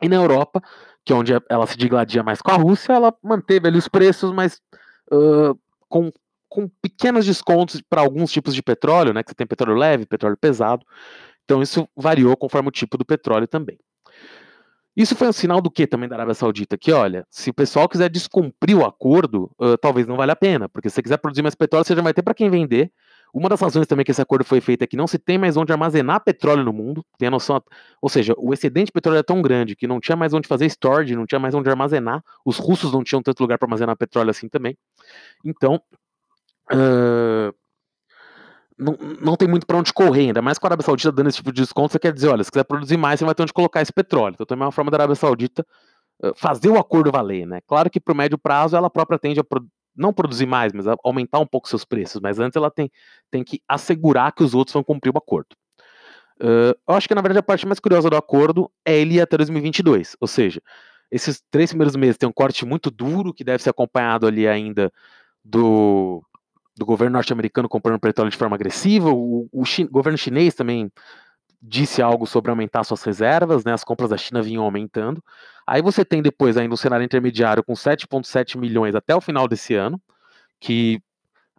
E 0.02 0.08
na 0.08 0.16
Europa, 0.16 0.62
que 1.04 1.12
é 1.12 1.16
onde 1.16 1.32
ela 1.48 1.66
se 1.66 1.76
digladia 1.76 2.22
mais 2.22 2.40
com 2.40 2.50
a 2.50 2.56
Rússia, 2.56 2.92
ela 2.92 3.14
manteve 3.22 3.68
ali 3.68 3.78
os 3.78 3.88
preços, 3.88 4.32
mas 4.32 4.60
uh, 5.12 5.58
com, 5.88 6.12
com 6.48 6.68
pequenos 6.80 7.26
descontos 7.26 7.80
para 7.80 8.00
alguns 8.00 8.30
tipos 8.30 8.54
de 8.54 8.62
petróleo, 8.62 9.12
né? 9.12 9.22
Que 9.22 9.30
você 9.30 9.34
tem 9.34 9.46
petróleo 9.46 9.78
leve, 9.78 10.06
petróleo 10.06 10.36
pesado. 10.36 10.84
Então 11.44 11.62
isso 11.62 11.88
variou 11.96 12.36
conforme 12.36 12.68
o 12.68 12.72
tipo 12.72 12.98
do 12.98 13.04
petróleo 13.04 13.48
também. 13.48 13.78
Isso 14.94 15.14
foi 15.14 15.28
um 15.28 15.32
sinal 15.32 15.60
do 15.60 15.70
que 15.70 15.86
também 15.86 16.08
da 16.08 16.16
Arábia 16.16 16.34
Saudita? 16.34 16.76
Que 16.76 16.92
olha, 16.92 17.24
se 17.30 17.50
o 17.50 17.54
pessoal 17.54 17.88
quiser 17.88 18.10
descumprir 18.10 18.76
o 18.76 18.84
acordo, 18.84 19.50
uh, 19.58 19.78
talvez 19.78 20.06
não 20.06 20.16
valha 20.16 20.32
a 20.32 20.36
pena, 20.36 20.68
porque 20.68 20.90
se 20.90 20.96
você 20.96 21.02
quiser 21.02 21.18
produzir 21.18 21.40
mais 21.40 21.54
petróleo, 21.54 21.84
você 21.84 21.94
já 21.94 22.02
vai 22.02 22.12
ter 22.12 22.22
para 22.22 22.34
quem 22.34 22.50
vender. 22.50 22.90
Uma 23.32 23.48
das 23.48 23.60
razões 23.60 23.86
também 23.86 24.04
que 24.04 24.10
esse 24.10 24.22
acordo 24.22 24.44
foi 24.44 24.60
feito 24.60 24.82
é 24.82 24.86
que 24.86 24.96
não 24.96 25.06
se 25.06 25.18
tem 25.18 25.38
mais 25.38 25.56
onde 25.56 25.72
armazenar 25.72 26.22
petróleo 26.22 26.64
no 26.64 26.72
mundo. 26.72 27.04
Tem 27.18 27.28
a 27.28 27.30
noção, 27.30 27.62
ou 28.00 28.08
seja, 28.08 28.34
o 28.38 28.52
excedente 28.52 28.86
de 28.86 28.92
petróleo 28.92 29.18
é 29.18 29.22
tão 29.22 29.42
grande 29.42 29.76
que 29.76 29.86
não 29.86 30.00
tinha 30.00 30.16
mais 30.16 30.32
onde 30.32 30.48
fazer 30.48 30.66
storage, 30.66 31.14
não 31.14 31.26
tinha 31.26 31.38
mais 31.38 31.54
onde 31.54 31.68
armazenar. 31.68 32.22
Os 32.44 32.58
russos 32.58 32.92
não 32.92 33.04
tinham 33.04 33.22
tanto 33.22 33.40
lugar 33.40 33.58
para 33.58 33.66
armazenar 33.66 33.96
petróleo 33.96 34.30
assim 34.30 34.48
também. 34.48 34.76
Então, 35.44 35.80
uh, 36.72 37.54
não, 38.78 38.96
não 39.20 39.36
tem 39.36 39.48
muito 39.48 39.66
para 39.66 39.76
onde 39.76 39.92
correr, 39.92 40.26
ainda 40.26 40.40
mais 40.40 40.58
com 40.58 40.66
a 40.66 40.68
Arábia 40.68 40.84
Saudita 40.84 41.12
dando 41.12 41.28
esse 41.28 41.38
tipo 41.38 41.52
de 41.52 41.62
desconto, 41.62 41.92
você 41.92 41.98
quer 41.98 42.12
dizer, 42.12 42.28
olha, 42.28 42.44
se 42.44 42.50
quiser 42.50 42.64
produzir 42.64 42.96
mais, 42.96 43.18
você 43.18 43.24
vai 43.24 43.34
ter 43.34 43.42
onde 43.42 43.52
colocar 43.52 43.82
esse 43.82 43.92
petróleo. 43.92 44.34
Então 44.34 44.46
também 44.46 44.62
é 44.62 44.66
uma 44.66 44.72
forma 44.72 44.90
da 44.90 44.98
Arábia 44.98 45.16
Saudita 45.16 45.66
fazer 46.36 46.68
o 46.68 46.78
acordo 46.78 47.12
valer, 47.12 47.46
né? 47.46 47.60
Claro 47.66 47.88
que 47.90 48.00
para 48.00 48.12
o 48.12 48.16
médio 48.16 48.38
prazo 48.38 48.76
ela 48.76 48.90
própria 48.90 49.18
tende 49.18 49.38
a 49.40 49.44
pro 49.44 49.64
não 49.98 50.12
produzir 50.12 50.46
mais, 50.46 50.72
mas 50.72 50.86
aumentar 51.04 51.40
um 51.40 51.46
pouco 51.46 51.68
seus 51.68 51.84
preços, 51.84 52.20
mas 52.20 52.38
antes 52.38 52.56
ela 52.56 52.70
tem, 52.70 52.90
tem 53.30 53.42
que 53.42 53.60
assegurar 53.68 54.32
que 54.32 54.42
os 54.42 54.54
outros 54.54 54.72
vão 54.72 54.84
cumprir 54.84 55.12
o 55.12 55.18
acordo. 55.18 55.56
Uh, 56.40 56.72
eu 56.88 56.94
acho 56.94 57.08
que 57.08 57.14
na 57.14 57.20
verdade 57.20 57.40
a 57.40 57.42
parte 57.42 57.66
mais 57.66 57.80
curiosa 57.80 58.08
do 58.08 58.16
acordo 58.16 58.70
é 58.84 58.96
ele 58.96 59.16
ir 59.16 59.20
até 59.20 59.36
2022, 59.36 60.16
ou 60.20 60.28
seja, 60.28 60.62
esses 61.10 61.42
três 61.50 61.70
primeiros 61.70 61.96
meses 61.96 62.16
tem 62.16 62.28
um 62.28 62.32
corte 62.32 62.64
muito 62.64 62.90
duro 62.90 63.34
que 63.34 63.42
deve 63.42 63.62
ser 63.62 63.70
acompanhado 63.70 64.26
ali 64.26 64.46
ainda 64.46 64.92
do 65.44 66.22
do 66.76 66.86
governo 66.86 67.14
norte-americano 67.14 67.68
comprando 67.68 67.98
petróleo 67.98 68.30
de 68.30 68.36
forma 68.36 68.54
agressiva, 68.54 69.10
o, 69.10 69.48
o 69.52 69.64
governo 69.90 70.16
chinês 70.16 70.54
também 70.54 70.88
disse 71.60 72.00
algo 72.00 72.26
sobre 72.26 72.50
aumentar 72.50 72.84
suas 72.84 73.02
reservas, 73.02 73.64
né, 73.64 73.72
as 73.72 73.84
compras 73.84 74.10
da 74.10 74.16
China 74.16 74.42
vinham 74.42 74.64
aumentando. 74.64 75.22
Aí 75.66 75.82
você 75.82 76.04
tem 76.04 76.22
depois 76.22 76.56
ainda 76.56 76.72
um 76.74 76.76
cenário 76.76 77.04
intermediário 77.04 77.62
com 77.62 77.74
7,7 77.74 78.56
milhões 78.56 78.94
até 78.94 79.14
o 79.14 79.20
final 79.20 79.48
desse 79.48 79.74
ano, 79.74 80.00
que 80.60 81.00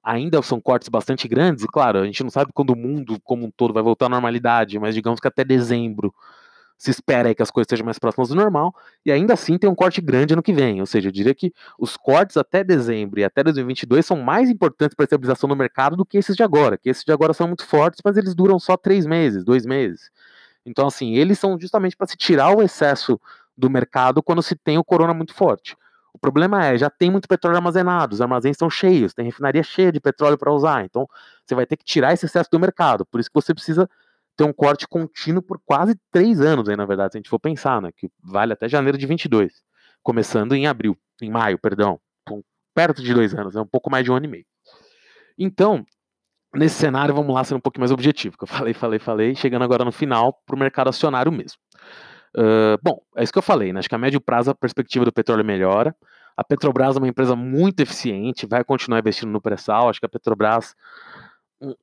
ainda 0.03 0.41
são 0.41 0.61
cortes 0.61 0.89
bastante 0.89 1.27
grandes, 1.27 1.63
e 1.63 1.67
claro, 1.67 1.99
a 1.99 2.05
gente 2.05 2.23
não 2.23 2.29
sabe 2.29 2.51
quando 2.53 2.71
o 2.71 2.75
mundo 2.75 3.19
como 3.23 3.45
um 3.45 3.51
todo 3.51 3.73
vai 3.73 3.83
voltar 3.83 4.07
à 4.07 4.09
normalidade, 4.09 4.79
mas 4.79 4.95
digamos 4.95 5.19
que 5.19 5.27
até 5.27 5.43
dezembro 5.43 6.13
se 6.79 6.89
espera 6.89 7.35
que 7.35 7.43
as 7.43 7.51
coisas 7.51 7.65
estejam 7.65 7.83
mais 7.83 7.99
próximas 7.99 8.29
do 8.29 8.35
normal, 8.35 8.73
e 9.05 9.11
ainda 9.11 9.33
assim 9.33 9.57
tem 9.57 9.69
um 9.69 9.75
corte 9.75 9.99
grande 9.99 10.31
ano 10.31 10.41
que 10.41 10.53
vem. 10.53 10.79
Ou 10.79 10.85
seja, 10.85 11.09
eu 11.09 11.11
diria 11.11 11.35
que 11.35 11.53
os 11.77 11.97
cortes 11.97 12.37
até 12.37 12.63
dezembro 12.63 13.19
e 13.19 13.23
até 13.25 13.43
2022 13.43 14.05
são 14.05 14.15
mais 14.15 14.49
importantes 14.49 14.95
para 14.95 15.03
a 15.03 15.07
estabilização 15.07 15.49
do 15.49 15.57
mercado 15.57 15.97
do 15.97 16.05
que 16.05 16.17
esses 16.17 16.37
de 16.37 16.41
agora, 16.41 16.77
que 16.77 16.89
esses 16.89 17.03
de 17.03 17.11
agora 17.11 17.33
são 17.33 17.47
muito 17.47 17.65
fortes, 17.65 17.99
mas 18.03 18.15
eles 18.15 18.33
duram 18.33 18.57
só 18.57 18.77
três 18.77 19.05
meses, 19.05 19.43
dois 19.43 19.65
meses. 19.65 20.09
Então, 20.65 20.87
assim, 20.87 21.15
eles 21.15 21.37
são 21.37 21.59
justamente 21.59 21.97
para 21.97 22.07
se 22.07 22.15
tirar 22.15 22.55
o 22.55 22.61
excesso 22.61 23.19
do 23.57 23.69
mercado 23.69 24.23
quando 24.23 24.41
se 24.41 24.55
tem 24.55 24.77
o 24.77 24.83
corona 24.83 25.13
muito 25.13 25.33
forte. 25.33 25.75
O 26.13 26.17
problema 26.17 26.65
é, 26.65 26.77
já 26.77 26.89
tem 26.89 27.11
muito 27.11 27.27
petróleo 27.27 27.57
armazenado, 27.57 28.13
os 28.13 28.21
armazéns 28.21 28.53
estão 28.53 28.69
cheios, 28.69 29.13
tem 29.13 29.25
refinaria 29.25 29.63
cheia 29.63 29.91
de 29.91 29.99
petróleo 29.99 30.37
para 30.37 30.51
usar, 30.51 30.85
então 30.85 31.07
você 31.45 31.53
vai 31.53 31.65
ter 31.65 31.75
que 31.75 31.83
tirar 31.83 32.13
esse 32.13 32.25
excesso 32.25 32.49
do 32.49 32.59
mercado. 32.59 33.05
Por 33.05 33.19
isso 33.19 33.29
que 33.29 33.35
você 33.35 33.53
precisa 33.53 33.89
ter 34.39 34.45
um 34.45 34.53
corte 34.53 34.87
contínuo 34.87 35.41
por 35.41 35.59
quase 35.65 35.99
três 36.09 36.39
anos 36.39 36.69
aí, 36.69 36.77
na 36.77 36.85
verdade, 36.85 37.11
se 37.11 37.17
a 37.17 37.19
gente 37.19 37.29
for 37.29 37.39
pensar, 37.39 37.81
né? 37.81 37.89
Que 37.91 38.09
vale 38.23 38.53
até 38.53 38.69
janeiro 38.69 38.97
de 38.97 39.05
22, 39.05 39.51
começando 40.01 40.53
em 40.53 40.65
abril, 40.65 40.97
em 41.21 41.29
maio, 41.29 41.59
perdão. 41.59 41.99
perto 42.73 43.03
de 43.03 43.13
dois 43.13 43.35
anos, 43.35 43.57
é 43.57 43.61
um 43.61 43.67
pouco 43.67 43.91
mais 43.91 44.05
de 44.05 44.11
um 44.11 44.15
ano 44.15 44.27
e 44.27 44.29
meio. 44.29 44.45
Então, 45.37 45.85
nesse 46.55 46.75
cenário, 46.75 47.13
vamos 47.13 47.35
lá 47.35 47.43
ser 47.43 47.53
um 47.53 47.59
pouquinho 47.59 47.81
mais 47.81 47.91
objetivo, 47.91 48.37
que 48.37 48.45
eu 48.45 48.47
falei, 48.63 48.73
falei, 48.73 48.97
falei, 48.97 49.35
chegando 49.35 49.63
agora 49.63 49.83
no 49.83 49.91
final 49.91 50.41
para 50.45 50.55
o 50.55 50.59
mercado 50.59 50.87
acionário 50.87 51.33
mesmo. 51.33 51.59
Uh, 52.33 52.79
bom, 52.81 53.01
é 53.17 53.23
isso 53.23 53.33
que 53.33 53.39
eu 53.39 53.43
falei, 53.43 53.73
né? 53.73 53.79
Acho 53.79 53.89
que 53.89 53.95
a 53.95 53.97
médio 53.97 54.21
prazo 54.21 54.51
a 54.51 54.55
perspectiva 54.55 55.03
do 55.03 55.11
petróleo 55.11 55.43
melhora. 55.43 55.93
A 56.37 56.43
Petrobras 56.45 56.95
é 56.95 56.99
uma 56.99 57.09
empresa 57.09 57.35
muito 57.35 57.81
eficiente, 57.81 58.45
vai 58.45 58.63
continuar 58.63 58.99
investindo 58.99 59.31
no 59.31 59.41
pré-sal. 59.41 59.89
Acho 59.89 59.99
que 59.99 60.05
a 60.05 60.09
Petrobras 60.09 60.73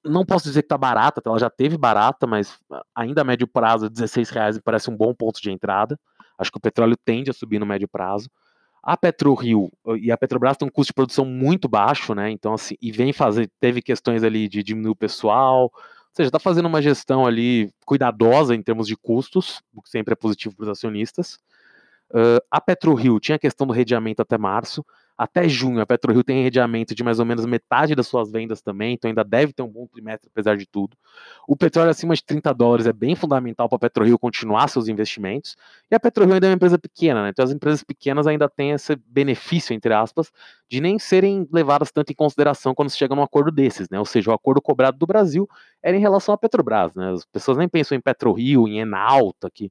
não 0.04 0.24
posso 0.24 0.44
dizer 0.44 0.62
que 0.62 0.66
está 0.66 0.78
barata, 0.78 1.20
ela 1.24 1.38
já 1.38 1.50
teve 1.50 1.76
barata, 1.76 2.26
mas 2.26 2.58
ainda 2.94 3.20
a 3.20 3.24
médio 3.24 3.46
prazo, 3.46 3.90
16 3.90 4.30
reais 4.30 4.58
parece 4.58 4.90
um 4.90 4.96
bom 4.96 5.14
ponto 5.14 5.40
de 5.40 5.50
entrada. 5.50 5.98
Acho 6.38 6.50
que 6.50 6.58
o 6.58 6.60
petróleo 6.60 6.96
tende 6.96 7.30
a 7.30 7.34
subir 7.34 7.58
no 7.58 7.66
médio 7.66 7.88
prazo. 7.88 8.30
A 8.82 8.96
PetroRio 8.96 9.70
e 10.00 10.12
a 10.12 10.16
Petrobras 10.16 10.56
têm 10.56 10.68
um 10.68 10.70
custo 10.70 10.90
de 10.90 10.94
produção 10.94 11.24
muito 11.24 11.68
baixo, 11.68 12.14
né? 12.14 12.30
Então, 12.30 12.54
assim, 12.54 12.76
e 12.80 12.92
vem 12.92 13.12
fazer, 13.12 13.50
teve 13.58 13.82
questões 13.82 14.22
ali 14.22 14.48
de 14.48 14.62
diminuir 14.62 14.92
o 14.92 14.96
pessoal, 14.96 15.62
ou 15.62 15.72
seja, 16.12 16.28
está 16.28 16.38
fazendo 16.38 16.66
uma 16.66 16.80
gestão 16.80 17.26
ali 17.26 17.68
cuidadosa 17.84 18.54
em 18.54 18.62
termos 18.62 18.86
de 18.86 18.96
custos, 18.96 19.60
o 19.74 19.82
que 19.82 19.90
sempre 19.90 20.12
é 20.12 20.16
positivo 20.16 20.54
para 20.54 20.64
os 20.64 20.68
acionistas. 20.68 21.38
Uh, 22.10 22.38
a 22.48 22.60
PetroRio 22.60 23.18
tinha 23.18 23.34
a 23.34 23.40
questão 23.40 23.66
do 23.66 23.72
redeamento 23.72 24.22
até 24.22 24.38
março, 24.38 24.86
até 25.16 25.48
junho, 25.48 25.80
a 25.80 25.86
PetroRio 25.86 26.22
tem 26.22 26.42
redeamento 26.42 26.94
de 26.94 27.02
mais 27.02 27.18
ou 27.18 27.24
menos 27.24 27.46
metade 27.46 27.94
das 27.94 28.06
suas 28.06 28.30
vendas 28.30 28.60
também, 28.60 28.94
então 28.94 29.08
ainda 29.08 29.24
deve 29.24 29.52
ter 29.52 29.62
um 29.62 29.68
bom 29.68 29.86
trimestre, 29.86 30.28
apesar 30.30 30.56
de 30.56 30.66
tudo. 30.66 30.96
O 31.48 31.56
petróleo 31.56 31.90
acima 31.90 32.14
de 32.14 32.22
30 32.22 32.52
dólares 32.52 32.86
é 32.86 32.92
bem 32.92 33.14
fundamental 33.14 33.68
para 33.68 33.76
a 33.76 33.80
PetroRio 33.80 34.18
continuar 34.18 34.68
seus 34.68 34.88
investimentos. 34.88 35.56
E 35.90 35.94
a 35.94 36.00
PetroRio 36.00 36.34
ainda 36.34 36.46
é 36.46 36.50
uma 36.50 36.56
empresa 36.56 36.78
pequena, 36.78 37.22
né? 37.22 37.30
Então 37.30 37.44
as 37.44 37.50
empresas 37.50 37.82
pequenas 37.82 38.26
ainda 38.26 38.48
têm 38.48 38.72
esse 38.72 38.94
benefício, 39.06 39.72
entre 39.72 39.94
aspas, 39.94 40.30
de 40.68 40.80
nem 40.80 40.98
serem 40.98 41.48
levadas 41.50 41.90
tanto 41.90 42.12
em 42.12 42.14
consideração 42.14 42.74
quando 42.74 42.90
se 42.90 42.98
chega 42.98 43.14
num 43.14 43.22
acordo 43.22 43.50
desses, 43.50 43.88
né? 43.88 43.98
Ou 43.98 44.04
seja, 44.04 44.30
o 44.30 44.34
acordo 44.34 44.60
cobrado 44.60 44.98
do 44.98 45.06
Brasil 45.06 45.48
era 45.82 45.96
em 45.96 46.00
relação 46.00 46.34
à 46.34 46.38
Petrobras, 46.38 46.94
né? 46.94 47.12
As 47.12 47.24
pessoas 47.24 47.56
nem 47.56 47.68
pensam 47.68 47.96
em 47.96 48.00
PetroRio, 48.00 48.68
em 48.68 48.80
Enalta, 48.80 49.50
que 49.50 49.70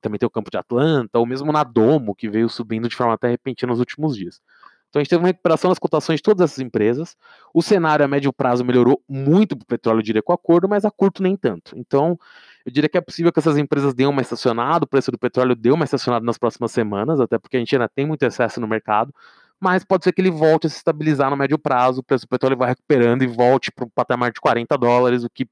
também 0.00 0.18
tem 0.18 0.26
o 0.26 0.30
campo 0.30 0.50
de 0.50 0.56
Atlanta, 0.56 1.18
ou 1.18 1.26
mesmo 1.26 1.50
na 1.52 1.64
Domo, 1.64 2.14
que 2.14 2.28
veio 2.28 2.48
subindo 2.48 2.88
de 2.88 2.96
forma 2.96 3.14
até 3.14 3.28
repentina 3.28 3.70
nos 3.70 3.80
últimos 3.80 4.16
dias. 4.16 4.40
Então 4.88 5.00
a 5.00 5.02
gente 5.02 5.10
teve 5.10 5.20
uma 5.20 5.28
recuperação 5.28 5.70
das 5.70 5.78
cotações 5.78 6.18
de 6.18 6.22
todas 6.22 6.50
essas 6.50 6.58
empresas. 6.58 7.16
O 7.52 7.62
cenário 7.62 8.04
a 8.04 8.08
médio 8.08 8.32
prazo 8.32 8.64
melhorou 8.64 9.02
muito 9.08 9.56
para 9.56 9.64
o 9.64 9.66
petróleo, 9.66 9.98
eu 9.98 10.02
diria, 10.02 10.22
com 10.22 10.32
acordo, 10.32 10.68
mas 10.68 10.84
a 10.84 10.90
curto 10.90 11.22
nem 11.22 11.36
tanto. 11.36 11.76
Então, 11.76 12.18
eu 12.64 12.72
diria 12.72 12.88
que 12.88 12.98
é 12.98 13.00
possível 13.00 13.32
que 13.32 13.38
essas 13.38 13.58
empresas 13.58 13.94
dêem 13.94 14.08
uma 14.08 14.20
estacionada, 14.20 14.84
o 14.84 14.88
preço 14.88 15.10
do 15.12 15.18
petróleo 15.18 15.54
dê 15.54 15.70
uma 15.70 15.84
estacionada 15.84 16.24
nas 16.24 16.38
próximas 16.38 16.72
semanas, 16.72 17.20
até 17.20 17.38
porque 17.38 17.56
a 17.56 17.60
gente 17.60 17.74
ainda 17.74 17.88
tem 17.88 18.06
muito 18.06 18.22
excesso 18.24 18.60
no 18.60 18.66
mercado, 18.66 19.12
mas 19.60 19.84
pode 19.84 20.04
ser 20.04 20.12
que 20.12 20.20
ele 20.20 20.30
volte 20.30 20.66
a 20.66 20.70
se 20.70 20.76
estabilizar 20.76 21.30
no 21.30 21.36
médio 21.36 21.58
prazo, 21.58 22.00
o 22.00 22.02
preço 22.02 22.26
do 22.26 22.28
petróleo 22.28 22.56
vai 22.56 22.70
recuperando 22.70 23.22
e 23.22 23.26
volte 23.26 23.70
para 23.72 23.84
o 23.84 23.90
patamar 23.90 24.32
de 24.32 24.40
40 24.40 24.76
dólares, 24.76 25.24
o 25.24 25.30
que 25.30 25.48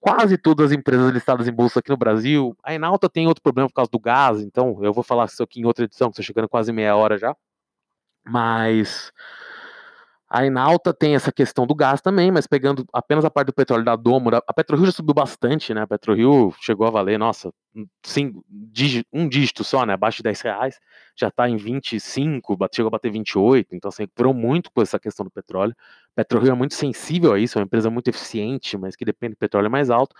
quase 0.00 0.38
todas 0.38 0.66
as 0.66 0.72
empresas 0.72 1.12
listadas 1.12 1.46
em 1.46 1.52
bolsa 1.52 1.80
aqui 1.80 1.90
no 1.90 1.96
Brasil. 1.96 2.56
A 2.64 2.74
Enalta 2.74 3.08
tem 3.08 3.26
outro 3.26 3.42
problema 3.42 3.68
por 3.68 3.74
causa 3.74 3.90
do 3.90 4.00
gás, 4.00 4.40
então 4.40 4.78
eu 4.82 4.92
vou 4.92 5.04
falar 5.04 5.26
isso 5.26 5.42
aqui 5.42 5.60
em 5.60 5.66
outra 5.66 5.84
edição, 5.84 6.08
que 6.08 6.14
está 6.14 6.22
chegando 6.22 6.48
quase 6.48 6.72
meia 6.72 6.96
hora 6.96 7.18
já. 7.18 7.36
Mas 8.24 9.12
a 10.32 10.46
Enalta 10.46 10.94
tem 10.94 11.16
essa 11.16 11.32
questão 11.32 11.66
do 11.66 11.74
gás 11.74 12.00
também, 12.00 12.30
mas 12.30 12.46
pegando 12.46 12.86
apenas 12.92 13.24
a 13.24 13.30
parte 13.30 13.48
do 13.48 13.52
petróleo 13.52 13.84
da 13.84 13.96
Domo, 13.96 14.30
a 14.46 14.52
PetroRio 14.54 14.86
já 14.86 14.92
subiu 14.92 15.12
bastante, 15.12 15.74
né? 15.74 15.82
A 15.82 15.86
PetroRio 15.88 16.54
chegou 16.60 16.86
a 16.86 16.90
valer, 16.90 17.18
nossa, 17.18 17.52
cinco, 18.04 18.44
um 19.12 19.28
dígito 19.28 19.64
só, 19.64 19.84
né? 19.84 19.94
Abaixo 19.94 20.18
de 20.18 20.22
10 20.22 20.40
reais, 20.42 20.78
já 21.16 21.26
está 21.26 21.48
em 21.48 21.56
25, 21.56 22.56
chegou 22.72 22.86
a 22.86 22.90
bater 22.92 23.10
28, 23.10 23.74
então 23.74 23.88
assim, 23.88 24.04
recuperou 24.04 24.32
muito 24.32 24.70
com 24.70 24.80
essa 24.80 25.00
questão 25.00 25.24
do 25.24 25.32
petróleo. 25.32 25.74
A 26.12 26.20
PetroRio 26.22 26.52
é 26.52 26.54
muito 26.54 26.74
sensível 26.74 27.32
a 27.32 27.38
isso, 27.40 27.58
é 27.58 27.60
uma 27.60 27.64
empresa 27.64 27.90
muito 27.90 28.06
eficiente, 28.06 28.78
mas 28.78 28.94
que 28.94 29.04
depende 29.04 29.34
do 29.34 29.38
petróleo 29.38 29.68
mais 29.68 29.90
alto. 29.90 30.14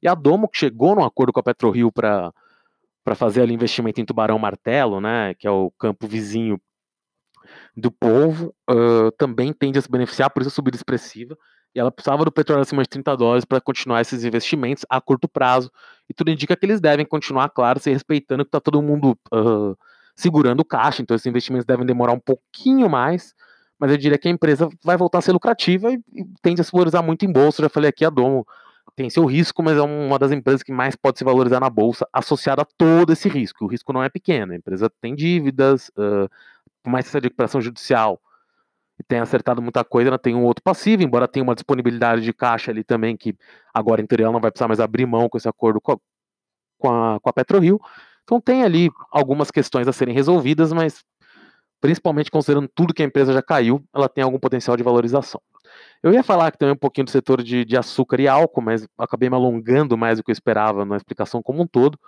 E 0.00 0.06
a 0.06 0.14
Domo, 0.14 0.48
que 0.48 0.58
chegou 0.58 0.94
num 0.94 1.04
acordo 1.04 1.32
com 1.32 1.40
a 1.40 1.42
PetroRio 1.42 1.90
para 1.90 2.32
para 3.04 3.14
fazer 3.14 3.42
ali 3.42 3.54
investimento 3.54 4.00
em 4.00 4.04
Tubarão 4.04 4.36
Martelo, 4.36 5.00
né, 5.00 5.32
que 5.34 5.46
é 5.46 5.50
o 5.50 5.70
campo 5.78 6.08
vizinho 6.08 6.60
do 7.76 7.90
povo 7.90 8.54
uh, 8.70 9.10
também 9.18 9.52
tende 9.52 9.78
a 9.78 9.82
se 9.82 9.90
beneficiar, 9.90 10.30
por 10.30 10.40
isso 10.42 10.48
a 10.48 10.52
subida 10.52 10.76
expressiva. 10.76 11.36
E 11.74 11.78
ela 11.78 11.90
precisava 11.90 12.24
do 12.24 12.32
petróleo 12.32 12.62
acima 12.62 12.82
de 12.82 12.88
30 12.88 13.16
dólares 13.16 13.44
para 13.44 13.60
continuar 13.60 14.00
esses 14.00 14.24
investimentos 14.24 14.86
a 14.88 15.00
curto 15.00 15.28
prazo. 15.28 15.70
E 16.08 16.14
tudo 16.14 16.30
indica 16.30 16.56
que 16.56 16.64
eles 16.64 16.80
devem 16.80 17.04
continuar, 17.04 17.50
claro, 17.50 17.78
se 17.78 17.90
respeitando 17.90 18.44
que 18.44 18.48
está 18.48 18.60
todo 18.60 18.80
mundo 18.80 19.18
uh, 19.32 19.76
segurando 20.14 20.60
o 20.60 20.64
caixa. 20.64 21.02
Então 21.02 21.14
esses 21.14 21.26
investimentos 21.26 21.66
devem 21.66 21.84
demorar 21.84 22.12
um 22.12 22.20
pouquinho 22.20 22.88
mais. 22.88 23.34
Mas 23.78 23.90
eu 23.90 23.98
diria 23.98 24.16
que 24.16 24.26
a 24.26 24.30
empresa 24.30 24.70
vai 24.82 24.96
voltar 24.96 25.18
a 25.18 25.20
ser 25.20 25.32
lucrativa 25.32 25.92
e, 25.92 26.00
e 26.14 26.24
tende 26.40 26.62
a 26.62 26.64
se 26.64 26.72
valorizar 26.72 27.02
muito 27.02 27.26
em 27.26 27.32
bolsa. 27.32 27.60
Eu 27.60 27.64
já 27.64 27.68
falei 27.68 27.90
aqui, 27.90 28.06
a 28.06 28.10
Domo 28.10 28.46
tem 28.96 29.10
seu 29.10 29.26
risco, 29.26 29.62
mas 29.62 29.76
é 29.76 29.82
uma 29.82 30.18
das 30.18 30.32
empresas 30.32 30.62
que 30.62 30.72
mais 30.72 30.96
pode 30.96 31.18
se 31.18 31.24
valorizar 31.24 31.60
na 31.60 31.68
bolsa, 31.68 32.08
associada 32.10 32.62
a 32.62 32.66
todo 32.78 33.12
esse 33.12 33.28
risco. 33.28 33.66
O 33.66 33.68
risco 33.68 33.92
não 33.92 34.02
é 34.02 34.08
pequeno, 34.08 34.54
a 34.54 34.56
empresa 34.56 34.90
tem 35.00 35.14
dívidas, 35.14 35.90
uh, 35.98 36.30
por 36.86 36.90
mais 36.92 37.04
que 37.04 37.10
seja 37.10 37.22
de 37.22 37.26
recuperação 37.26 37.60
judicial 37.60 38.20
e 38.96 39.02
tenha 39.02 39.20
acertado 39.20 39.60
muita 39.60 39.84
coisa, 39.84 40.08
ela 40.08 40.18
tem 40.18 40.36
um 40.36 40.44
outro 40.44 40.62
passivo, 40.62 41.02
embora 41.02 41.26
tenha 41.26 41.42
uma 41.42 41.54
disponibilidade 41.54 42.22
de 42.22 42.32
caixa 42.32 42.70
ali 42.70 42.84
também, 42.84 43.16
que 43.16 43.34
agora 43.74 44.00
em 44.00 44.06
teoria 44.06 44.30
não 44.30 44.40
vai 44.40 44.52
precisar 44.52 44.68
mais 44.68 44.78
abrir 44.78 45.04
mão 45.04 45.28
com 45.28 45.36
esse 45.36 45.48
acordo 45.48 45.80
com 45.80 45.92
a, 45.92 45.96
com 46.78 46.88
a, 46.88 47.20
com 47.20 47.28
a 47.28 47.32
PetroRio. 47.32 47.80
Então 48.22 48.40
tem 48.40 48.62
ali 48.62 48.88
algumas 49.10 49.50
questões 49.50 49.88
a 49.88 49.92
serem 49.92 50.14
resolvidas, 50.14 50.72
mas 50.72 51.02
principalmente 51.80 52.30
considerando 52.30 52.70
tudo 52.72 52.94
que 52.94 53.02
a 53.02 53.06
empresa 53.06 53.32
já 53.32 53.42
caiu, 53.42 53.84
ela 53.92 54.08
tem 54.08 54.22
algum 54.22 54.38
potencial 54.38 54.76
de 54.76 54.84
valorização. 54.84 55.42
Eu 56.04 56.12
ia 56.12 56.22
falar 56.22 56.52
que 56.52 56.58
também 56.58 56.74
um 56.74 56.78
pouquinho 56.78 57.06
do 57.06 57.10
setor 57.10 57.42
de, 57.42 57.64
de 57.64 57.76
açúcar 57.76 58.20
e 58.20 58.28
álcool, 58.28 58.62
mas 58.62 58.86
acabei 58.96 59.28
me 59.28 59.34
alongando 59.34 59.98
mais 59.98 60.18
do 60.18 60.24
que 60.24 60.30
eu 60.30 60.32
esperava 60.32 60.84
na 60.84 60.96
explicação 60.96 61.42
como 61.42 61.62
um 61.62 61.66
todo. 61.66 61.98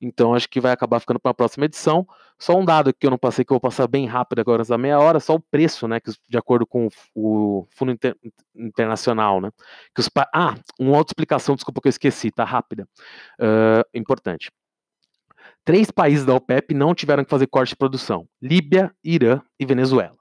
Então 0.00 0.34
acho 0.34 0.48
que 0.48 0.60
vai 0.60 0.72
acabar 0.72 1.00
ficando 1.00 1.18
para 1.18 1.32
a 1.32 1.34
próxima 1.34 1.64
edição. 1.64 2.06
Só 2.38 2.56
um 2.56 2.64
dado 2.64 2.94
que 2.94 3.06
eu 3.06 3.10
não 3.10 3.18
passei, 3.18 3.44
que 3.44 3.52
eu 3.52 3.56
vou 3.56 3.60
passar 3.60 3.88
bem 3.88 4.06
rápido 4.06 4.38
agora 4.38 4.64
da 4.64 4.78
meia 4.78 5.00
hora, 5.00 5.18
só 5.18 5.34
o 5.34 5.40
preço, 5.40 5.88
né? 5.88 5.98
Que, 5.98 6.12
de 6.28 6.38
acordo 6.38 6.66
com 6.66 6.88
o, 7.14 7.66
Fundo 7.70 7.92
Inter, 7.92 8.16
Internacional, 8.54 9.40
né? 9.40 9.50
Que 9.94 10.00
os, 10.00 10.08
ah, 10.32 10.54
uma 10.78 10.96
outra 10.96 11.10
explicação, 11.10 11.56
desculpa 11.56 11.80
que 11.80 11.88
eu 11.88 11.90
esqueci, 11.90 12.30
tá 12.30 12.44
rápida. 12.44 12.88
Uh, 13.40 13.82
importante. 13.92 14.52
Três 15.64 15.90
países 15.90 16.24
da 16.24 16.34
OPEP 16.34 16.72
não 16.74 16.94
tiveram 16.94 17.24
que 17.24 17.30
fazer 17.30 17.46
corte 17.48 17.70
de 17.70 17.76
produção: 17.76 18.26
Líbia, 18.40 18.92
Irã 19.02 19.40
e 19.58 19.66
Venezuela. 19.66 20.16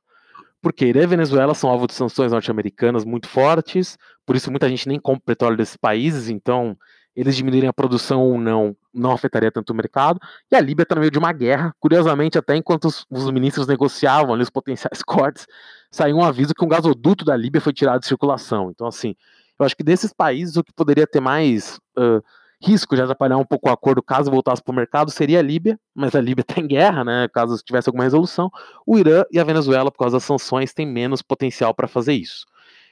Porque 0.61 0.85
Irã 0.85 1.03
e 1.03 1.07
Venezuela 1.07 1.53
são 1.53 1.69
alvo 1.69 1.87
de 1.87 1.93
sanções 1.93 2.31
norte-americanas 2.31 3.05
muito 3.05 3.29
fortes, 3.29 3.97
por 4.25 4.35
isso 4.35 4.49
muita 4.49 4.67
gente 4.67 4.87
nem 4.87 4.99
compra 4.99 5.23
petróleo 5.25 5.55
desses 5.55 5.77
países, 5.77 6.29
então 6.29 6.75
eles 7.17 7.35
diminuírem 7.35 7.67
a 7.67 7.73
produção 7.73 8.21
ou 8.21 8.37
não, 8.37 8.77
não 8.93 9.11
afetaria 9.11 9.51
tanto 9.51 9.71
o 9.71 9.75
mercado. 9.75 10.19
E 10.51 10.55
a 10.55 10.61
Líbia 10.61 10.83
está 10.83 10.93
no 10.93 11.01
meio 11.01 11.09
de 11.09 11.17
uma 11.17 11.33
guerra. 11.33 11.73
Curiosamente, 11.79 12.37
até 12.37 12.55
enquanto 12.55 12.85
os, 12.85 13.07
os 13.09 13.31
ministros 13.31 13.65
negociavam 13.65 14.35
ali 14.35 14.43
os 14.43 14.51
potenciais 14.51 15.01
cortes, 15.03 15.47
saiu 15.89 16.17
um 16.17 16.23
aviso 16.23 16.53
que 16.53 16.63
um 16.63 16.67
gasoduto 16.67 17.25
da 17.25 17.35
Líbia 17.35 17.59
foi 17.59 17.73
tirado 17.73 18.01
de 18.01 18.07
circulação. 18.07 18.69
Então, 18.69 18.85
assim, 18.85 19.15
eu 19.59 19.65
acho 19.65 19.75
que 19.75 19.83
desses 19.83 20.13
países 20.13 20.57
o 20.57 20.63
que 20.63 20.71
poderia 20.71 21.07
ter 21.07 21.19
mais 21.19 21.79
uh, 21.97 22.23
risco 22.61 22.95
de 22.95 23.01
atrapalhar 23.01 23.37
um 23.37 23.45
pouco 23.45 23.67
o 23.67 23.71
acordo 23.71 24.03
caso 24.03 24.29
voltasse 24.29 24.61
para 24.61 24.71
o 24.71 24.75
mercado 24.75 25.09
seria 25.09 25.39
a 25.39 25.41
Líbia, 25.41 25.79
mas 25.95 26.13
a 26.13 26.21
Líbia 26.21 26.43
está 26.43 26.61
em 26.61 26.67
guerra, 26.67 27.03
né? 27.03 27.27
Caso 27.33 27.57
tivesse 27.63 27.89
alguma 27.89 28.03
resolução. 28.03 28.51
O 28.85 28.95
Irã 28.95 29.23
e 29.31 29.39
a 29.39 29.43
Venezuela, 29.43 29.91
por 29.91 29.97
causa 29.97 30.17
das 30.17 30.23
sanções, 30.23 30.71
têm 30.71 30.85
menos 30.85 31.23
potencial 31.23 31.73
para 31.73 31.87
fazer 31.87 32.13
isso. 32.13 32.45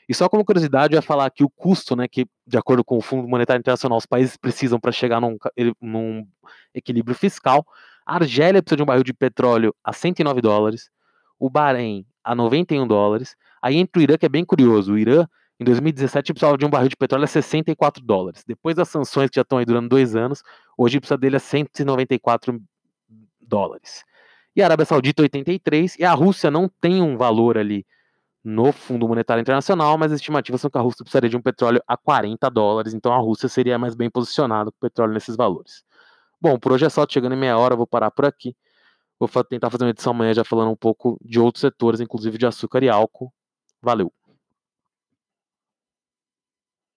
E 0.07 0.13
só 0.13 0.29
como 0.29 0.45
curiosidade, 0.45 0.93
eu 0.93 0.97
ia 0.97 1.01
falar 1.01 1.29
que 1.31 1.43
o 1.43 1.49
custo, 1.49 1.95
né, 1.95 2.07
que 2.07 2.27
de 2.45 2.57
acordo 2.57 2.83
com 2.83 2.97
o 2.97 3.01
Fundo 3.01 3.27
Monetário 3.27 3.59
Internacional, 3.59 3.97
os 3.97 4.05
países 4.05 4.37
precisam 4.37 4.79
para 4.79 4.91
chegar 4.91 5.19
num, 5.19 5.37
num, 5.81 6.27
equilíbrio 6.73 7.15
fiscal. 7.15 7.65
A 8.05 8.15
Argélia 8.15 8.61
precisa 8.61 8.77
de 8.77 8.83
um 8.83 8.85
barril 8.85 9.03
de 9.03 9.13
petróleo 9.13 9.73
a 9.83 9.91
109 9.91 10.41
dólares, 10.41 10.89
o 11.39 11.49
Bahrein 11.49 12.05
a 12.23 12.35
91 12.35 12.87
dólares. 12.87 13.35
Aí 13.61 13.77
entre 13.77 13.99
o 13.99 14.03
Irã, 14.03 14.17
que 14.17 14.25
é 14.25 14.29
bem 14.29 14.45
curioso, 14.45 14.93
o 14.93 14.97
Irã 14.97 15.25
em 15.59 15.63
2017 15.63 16.33
precisava 16.33 16.57
de 16.57 16.65
um 16.65 16.69
barril 16.69 16.89
de 16.89 16.95
petróleo 16.95 17.23
a 17.23 17.27
64 17.27 18.03
dólares. 18.03 18.43
Depois 18.45 18.75
das 18.75 18.89
sanções 18.89 19.29
que 19.29 19.35
já 19.37 19.41
estão 19.41 19.57
aí 19.57 19.65
durando 19.65 19.89
dois 19.89 20.15
anos, 20.15 20.43
hoje 20.77 20.99
precisa 20.99 21.17
dele 21.17 21.37
a 21.37 21.39
194 21.39 22.61
dólares. 23.39 24.03
E 24.55 24.61
a 24.61 24.65
Arábia 24.65 24.85
Saudita 24.85 25.21
83 25.21 25.97
e 25.97 26.03
a 26.03 26.13
Rússia 26.13 26.51
não 26.51 26.69
tem 26.79 27.01
um 27.01 27.17
valor 27.17 27.57
ali 27.57 27.85
no 28.45 28.71
Fundo 28.71 29.07
Monetário 29.07 29.41
Internacional, 29.41 29.97
mas 29.97 30.11
as 30.11 30.19
estimativas 30.19 30.61
são 30.61 30.69
que 30.69 30.77
a 30.77 30.81
Rússia 30.81 31.03
precisaria 31.03 31.29
de 31.29 31.35
um 31.35 31.41
petróleo 31.41 31.81
a 31.87 31.97
40 31.97 32.47
dólares, 32.51 32.93
então 32.93 33.11
a 33.11 33.17
Rússia 33.17 33.49
seria 33.49 33.79
mais 33.79 33.95
bem 33.95 34.07
posicionada 34.07 34.69
com 34.71 34.77
o 34.77 34.79
petróleo 34.79 35.13
nesses 35.13 35.35
valores. 35.35 35.83
Bom, 36.39 36.59
por 36.59 36.71
hoje 36.71 36.85
é 36.85 36.89
só, 36.89 37.07
chegando 37.09 37.33
em 37.33 37.39
meia 37.39 37.57
hora, 37.57 37.75
vou 37.75 37.87
parar 37.87 38.11
por 38.11 38.23
aqui. 38.23 38.55
Vou 39.19 39.27
tentar 39.45 39.71
fazer 39.71 39.85
uma 39.85 39.89
edição 39.89 40.11
amanhã 40.11 40.33
já 40.33 40.43
falando 40.43 40.69
um 40.69 40.75
pouco 40.75 41.17
de 41.23 41.39
outros 41.39 41.61
setores, 41.61 41.99
inclusive 41.99 42.37
de 42.37 42.45
açúcar 42.45 42.83
e 42.83 42.89
álcool. 42.89 43.33
Valeu! 43.81 44.13